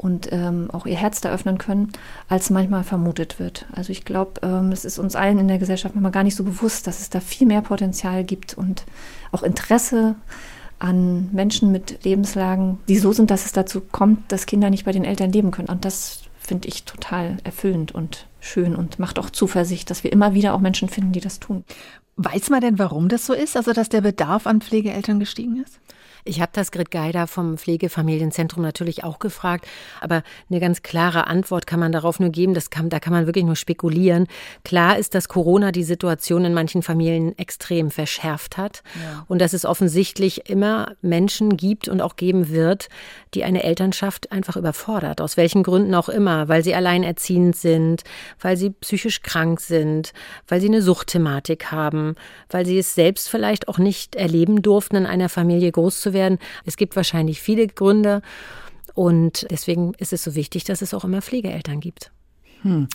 und 0.00 0.32
ähm, 0.32 0.70
auch 0.72 0.86
ihr 0.86 0.96
Herz 0.96 1.20
da 1.20 1.30
öffnen 1.30 1.58
können, 1.58 1.92
als 2.26 2.48
manchmal 2.48 2.84
vermutet 2.84 3.38
wird. 3.38 3.66
Also 3.72 3.92
ich 3.92 4.06
glaube, 4.06 4.40
ähm, 4.42 4.72
es 4.72 4.86
ist 4.86 4.98
uns 4.98 5.14
allen 5.14 5.38
in 5.38 5.48
der 5.48 5.58
Gesellschaft 5.58 5.94
manchmal 5.94 6.12
gar 6.12 6.22
nicht 6.22 6.36
so 6.36 6.44
bewusst, 6.44 6.86
dass 6.86 7.00
es 7.00 7.10
da 7.10 7.20
viel 7.20 7.46
mehr 7.46 7.60
Potenzial 7.60 8.24
gibt 8.24 8.54
und 8.54 8.84
auch 9.30 9.42
Interesse 9.42 10.14
an 10.78 11.28
Menschen 11.32 11.70
mit 11.70 12.02
Lebenslagen, 12.04 12.78
die 12.88 12.96
so 12.96 13.12
sind, 13.12 13.30
dass 13.30 13.44
es 13.44 13.52
dazu 13.52 13.82
kommt, 13.82 14.32
dass 14.32 14.46
Kinder 14.46 14.70
nicht 14.70 14.86
bei 14.86 14.92
den 14.92 15.04
Eltern 15.04 15.32
leben 15.32 15.50
können. 15.50 15.68
Und 15.68 15.84
das 15.84 16.22
finde 16.38 16.68
ich 16.68 16.84
total 16.84 17.36
erfüllend 17.44 17.92
und 17.92 18.26
schön 18.40 18.74
und 18.74 18.98
macht 18.98 19.18
auch 19.18 19.28
Zuversicht, 19.28 19.90
dass 19.90 20.02
wir 20.02 20.12
immer 20.12 20.32
wieder 20.32 20.54
auch 20.54 20.60
Menschen 20.60 20.88
finden, 20.88 21.12
die 21.12 21.20
das 21.20 21.40
tun. 21.40 21.62
Weiß 22.16 22.48
man 22.48 22.62
denn, 22.62 22.78
warum 22.78 23.10
das 23.10 23.26
so 23.26 23.34
ist? 23.34 23.54
Also, 23.54 23.74
dass 23.74 23.90
der 23.90 24.00
Bedarf 24.00 24.46
an 24.46 24.62
Pflegeeltern 24.62 25.20
gestiegen 25.20 25.62
ist? 25.62 25.78
Ich 26.24 26.40
habe 26.40 26.50
das 26.52 26.70
Grit 26.70 26.90
Geider 26.90 27.26
vom 27.26 27.58
Pflegefamilienzentrum 27.58 28.62
natürlich 28.62 29.04
auch 29.04 29.18
gefragt, 29.18 29.66
aber 30.00 30.22
eine 30.48 30.60
ganz 30.60 30.82
klare 30.82 31.26
Antwort 31.26 31.66
kann 31.66 31.80
man 31.80 31.92
darauf 31.92 32.20
nur 32.20 32.30
geben. 32.30 32.54
Das 32.54 32.70
kann, 32.70 32.88
da 32.88 33.00
kann 33.00 33.12
man 33.12 33.26
wirklich 33.26 33.44
nur 33.44 33.56
spekulieren. 33.56 34.26
Klar 34.64 34.98
ist, 34.98 35.14
dass 35.14 35.28
Corona 35.28 35.72
die 35.72 35.84
Situation 35.84 36.44
in 36.44 36.54
manchen 36.54 36.82
Familien 36.82 37.36
extrem 37.38 37.90
verschärft 37.90 38.56
hat 38.56 38.82
ja. 39.02 39.24
und 39.28 39.40
dass 39.40 39.52
es 39.52 39.64
offensichtlich 39.64 40.48
immer 40.50 40.92
Menschen 41.02 41.56
gibt 41.56 41.88
und 41.88 42.00
auch 42.00 42.16
geben 42.16 42.50
wird, 42.50 42.88
die 43.34 43.44
eine 43.44 43.62
Elternschaft 43.62 44.32
einfach 44.32 44.56
überfordert, 44.56 45.20
aus 45.20 45.36
welchen 45.36 45.62
Gründen 45.62 45.94
auch 45.94 46.08
immer, 46.08 46.48
weil 46.48 46.64
sie 46.64 46.74
alleinerziehend 46.74 47.56
sind, 47.56 48.02
weil 48.40 48.56
sie 48.56 48.70
psychisch 48.70 49.22
krank 49.22 49.60
sind, 49.60 50.12
weil 50.48 50.60
sie 50.60 50.68
eine 50.68 50.82
Suchtthematik 50.82 51.70
haben, 51.70 52.14
weil 52.48 52.66
sie 52.66 52.78
es 52.78 52.94
selbst 52.94 53.28
vielleicht 53.28 53.68
auch 53.68 53.78
nicht 53.78 54.16
erleben 54.16 54.62
durften, 54.62 54.96
in 54.96 55.06
einer 55.06 55.28
Familie 55.28 55.70
groß 55.70 56.00
zu 56.00 56.09
werden. 56.12 56.38
Es 56.64 56.76
gibt 56.76 56.96
wahrscheinlich 56.96 57.40
viele 57.40 57.66
Gründe 57.66 58.22
und 58.94 59.46
deswegen 59.50 59.94
ist 59.94 60.12
es 60.12 60.24
so 60.24 60.34
wichtig, 60.34 60.64
dass 60.64 60.82
es 60.82 60.94
auch 60.94 61.04
immer 61.04 61.22
Pflegeeltern 61.22 61.80
gibt. 61.80 62.10
Hm. 62.62 62.88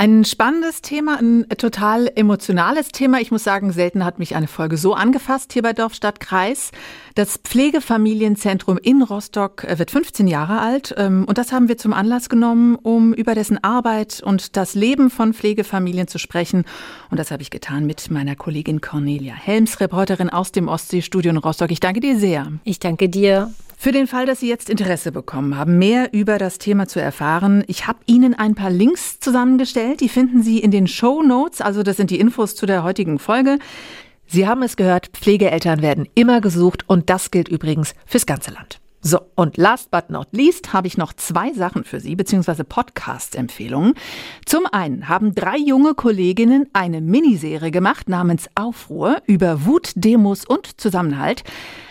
Ein 0.00 0.24
spannendes 0.24 0.80
Thema, 0.80 1.18
ein 1.18 1.44
total 1.58 2.08
emotionales 2.14 2.90
Thema. 2.90 3.20
Ich 3.20 3.32
muss 3.32 3.42
sagen, 3.42 3.72
selten 3.72 4.04
hat 4.04 4.20
mich 4.20 4.36
eine 4.36 4.46
Folge 4.46 4.76
so 4.76 4.94
angefasst 4.94 5.52
hier 5.52 5.62
bei 5.62 5.72
Dorf, 5.72 5.92
Stadt, 5.92 6.20
Kreis. 6.20 6.70
Das 7.16 7.36
Pflegefamilienzentrum 7.38 8.78
in 8.78 9.02
Rostock 9.02 9.64
äh, 9.64 9.76
wird 9.80 9.90
15 9.90 10.28
Jahre 10.28 10.60
alt 10.60 10.94
ähm, 10.96 11.24
und 11.26 11.36
das 11.36 11.50
haben 11.50 11.66
wir 11.66 11.78
zum 11.78 11.92
Anlass 11.92 12.28
genommen, 12.28 12.76
um 12.76 13.12
über 13.12 13.34
dessen 13.34 13.62
Arbeit 13.64 14.22
und 14.24 14.56
das 14.56 14.76
Leben 14.76 15.10
von 15.10 15.34
Pflegefamilien 15.34 16.06
zu 16.06 16.18
sprechen. 16.18 16.64
Und 17.10 17.18
das 17.18 17.32
habe 17.32 17.42
ich 17.42 17.50
getan 17.50 17.84
mit 17.84 18.08
meiner 18.08 18.36
Kollegin 18.36 18.80
Cornelia 18.80 19.34
Helms, 19.34 19.80
Reporterin 19.80 20.30
aus 20.30 20.52
dem 20.52 20.68
Ostseestudio 20.68 21.32
in 21.32 21.38
Rostock. 21.38 21.72
Ich 21.72 21.80
danke 21.80 21.98
dir 21.98 22.16
sehr. 22.16 22.52
Ich 22.62 22.78
danke 22.78 23.08
dir. 23.08 23.52
Für 23.80 23.92
den 23.92 24.08
Fall, 24.08 24.26
dass 24.26 24.40
Sie 24.40 24.48
jetzt 24.48 24.70
Interesse 24.70 25.12
bekommen 25.12 25.56
haben, 25.56 25.78
mehr 25.78 26.12
über 26.12 26.38
das 26.38 26.58
Thema 26.58 26.88
zu 26.88 27.00
erfahren, 27.00 27.62
ich 27.68 27.86
habe 27.86 28.00
Ihnen 28.06 28.34
ein 28.34 28.56
paar 28.56 28.70
Links 28.70 29.20
zusammengestellt. 29.20 30.00
Die 30.00 30.08
finden 30.08 30.42
Sie 30.42 30.58
in 30.58 30.72
den 30.72 30.88
Show 30.88 31.22
Notes. 31.22 31.60
Also 31.60 31.84
das 31.84 31.96
sind 31.96 32.10
die 32.10 32.18
Infos 32.18 32.56
zu 32.56 32.66
der 32.66 32.82
heutigen 32.82 33.20
Folge. 33.20 33.60
Sie 34.26 34.48
haben 34.48 34.64
es 34.64 34.76
gehört, 34.76 35.10
Pflegeeltern 35.12 35.80
werden 35.80 36.08
immer 36.16 36.40
gesucht 36.40 36.88
und 36.88 37.08
das 37.08 37.30
gilt 37.30 37.48
übrigens 37.48 37.94
fürs 38.04 38.26
ganze 38.26 38.50
Land. 38.50 38.80
So, 39.00 39.20
und 39.36 39.56
last 39.56 39.92
but 39.92 40.10
not 40.10 40.26
least 40.32 40.72
habe 40.72 40.88
ich 40.88 40.98
noch 40.98 41.12
zwei 41.12 41.52
Sachen 41.52 41.84
für 41.84 42.00
Sie, 42.00 42.16
beziehungsweise 42.16 42.64
Podcast-Empfehlungen. 42.64 43.94
Zum 44.44 44.66
einen 44.66 45.08
haben 45.08 45.36
drei 45.36 45.56
junge 45.56 45.94
Kolleginnen 45.94 46.68
eine 46.72 47.00
Miniserie 47.00 47.70
gemacht 47.70 48.08
namens 48.08 48.48
Aufruhr 48.56 49.22
über 49.26 49.64
Wut, 49.64 49.92
Demos 49.94 50.44
und 50.44 50.80
Zusammenhalt. 50.80 51.44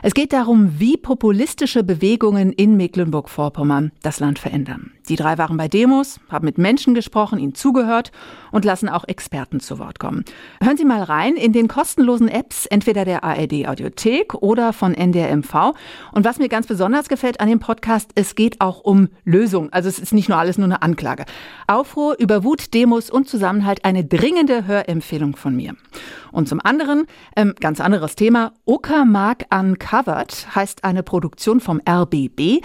Es 0.04 0.14
geht 0.14 0.34
darum, 0.34 0.80
wie 0.80 0.98
populistische 0.98 1.84
Bewegungen 1.84 2.52
in 2.52 2.76
Mecklenburg-Vorpommern 2.76 3.94
das 4.02 4.20
Land 4.20 4.38
verändern. 4.38 4.92
Die 5.08 5.16
drei 5.16 5.38
waren 5.38 5.56
bei 5.56 5.70
Demos, 5.70 6.20
haben 6.30 6.46
mit 6.46 6.58
Menschen 6.58 6.94
gesprochen, 6.94 7.40
ihnen 7.40 7.56
zugehört 7.56 8.12
und 8.52 8.66
lassen 8.66 8.90
auch 8.90 9.06
Experten 9.08 9.62
zu 9.62 9.80
Wort 9.80 10.00
kommen. 10.00 10.26
Hören 10.62 10.76
Sie 10.76 10.84
mal 10.84 11.04
rein 11.04 11.36
in 11.36 11.54
den 11.54 11.70
kostenlosen 11.70 12.28
Apps 12.28 12.66
entweder 12.66 13.06
der 13.06 13.24
ARD 13.24 13.68
Audiothek 13.68 14.34
oder 14.34 14.74
von 14.74 14.94
NDRMV. 14.94 15.74
Und 16.12 16.26
was 16.26 16.40
mir 16.40 16.50
ganz 16.50 16.68
besonders 16.68 16.97
gefällt 17.08 17.40
an 17.40 17.48
dem 17.48 17.60
Podcast, 17.60 18.12
es 18.16 18.36
geht 18.36 18.60
auch 18.60 18.82
um 18.82 19.10
Lösungen. 19.24 19.72
Also 19.72 19.90
es 19.90 20.00
ist 20.00 20.14
nicht 20.14 20.30
nur 20.30 20.38
alles 20.38 20.58
nur 20.58 20.66
eine 20.66 20.82
Anklage. 20.82 21.26
Aufruhr 21.68 22.16
über 22.20 22.44
Wut, 22.44 22.74
Demos 22.74 23.10
und 23.10 23.30
Zusammenhalt 23.30 23.86
eine 23.86 24.04
dringende 24.04 24.66
Hörempfehlung 24.66 25.36
von 25.36 25.56
mir. 25.56 25.76
Und 26.32 26.50
zum 26.50 26.60
anderen, 26.60 27.06
ähm, 27.36 27.54
ganz 27.60 27.80
anderes 27.80 28.16
Thema, 28.16 28.54
Uckermark 28.66 29.46
Uncovered 29.54 30.56
heißt 30.56 30.84
eine 30.84 31.04
Produktion 31.04 31.60
vom 31.60 31.80
RBB. 31.88 32.62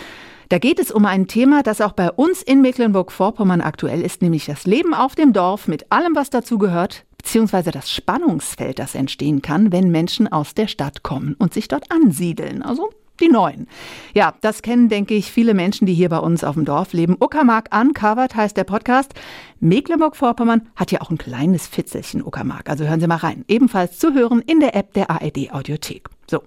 Da 0.49 0.59
geht 0.59 0.79
es 0.79 0.91
um 0.91 1.07
ein 1.07 1.29
Thema, 1.29 1.63
das 1.63 1.81
auch 1.81 1.93
bei 1.93 2.11
uns 2.11 2.43
in 2.43 2.61
Mecklenburg-Vorpommern 2.61 3.61
aktuell 3.61 4.03
ist, 4.03 4.23
nämlich 4.23 4.47
das 4.47 4.67
Leben 4.67 4.95
auf 4.95 5.15
dem 5.15 5.33
Dorf 5.33 5.69
mit 5.69 5.91
allem, 5.91 6.15
was 6.15 6.31
dazu 6.31 6.59
gehört, 6.59 7.05
beziehungsweise 7.17 7.71
das 7.71 7.91
Spannungsfeld, 7.91 8.79
das 8.79 8.95
entstehen 8.95 9.41
kann, 9.41 9.73
wenn 9.73 9.91
Menschen 9.91 10.31
aus 10.31 10.55
der 10.55 10.67
Stadt 10.67 11.03
kommen 11.03 11.37
und 11.39 11.55
sich 11.55 11.69
dort 11.69 11.91
ansiedeln. 11.91 12.63
Also 12.63 12.91
die 13.21 13.29
Neuen. 13.29 13.69
Ja, 14.15 14.35
das 14.41 14.63
kennen, 14.63 14.89
denke 14.89 15.15
ich, 15.15 15.31
viele 15.31 15.55
Menschen, 15.55 15.87
die 15.87 15.95
hier 15.95 16.09
bei 16.09 16.19
uns 16.19 16.45
auf 16.45 16.55
dem 16.55 16.65
Dorf 16.65 16.93
leben. 16.93 17.17
Uckermark 17.21 17.69
Uncovered 17.75 18.35
heißt 18.35 18.57
der 18.57 18.65
Podcast. 18.65 19.15
Mecklenburg-Vorpommern 19.61 20.69
hat 20.77 20.93
ja 20.93 21.01
auch 21.01 21.11
ein 21.11 21.19
kleines 21.19 21.67
Fitzelchen 21.67 22.25
Uckermark. 22.25 22.69
Also 22.69 22.85
hören 22.85 23.01
Sie 23.01 23.07
mal 23.07 23.17
rein. 23.17 23.45
Ebenfalls 23.49 23.99
zu 23.99 24.15
hören 24.15 24.43
in 24.47 24.61
der 24.61 24.75
App 24.75 24.93
der 24.95 25.11
ARD 25.11 25.53
Audiothek. 25.53 26.09
So, 26.29 26.43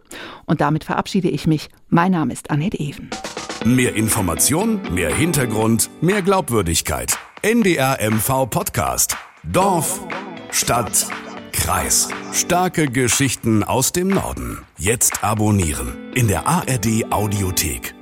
und 0.46 0.62
damit 0.62 0.84
verabschiede 0.84 1.30
ich 1.30 1.48
mich. 1.48 1.70
Mein 1.90 2.12
Name 2.12 2.34
ist 2.34 2.50
Annette 2.50 2.80
Even. 2.80 3.10
Mehr 3.64 3.96
Information, 3.96 4.82
mehr 4.94 5.14
Hintergrund, 5.14 5.90
mehr 6.02 6.22
Glaubwürdigkeit. 6.22 7.18
NDR 7.42 8.00
MV 8.02 8.48
Podcast. 8.50 9.18
Dorf, 9.44 10.02
Stadt, 10.52 11.08
Kreis. 11.66 12.10
Starke 12.32 12.86
Geschichten 12.86 13.64
aus 13.64 13.92
dem 13.92 14.08
Norden. 14.08 14.60
Jetzt 14.78 15.24
abonnieren 15.24 16.14
in 16.14 16.28
der 16.28 16.46
ARD 16.46 17.12
Audiothek. 17.12 17.95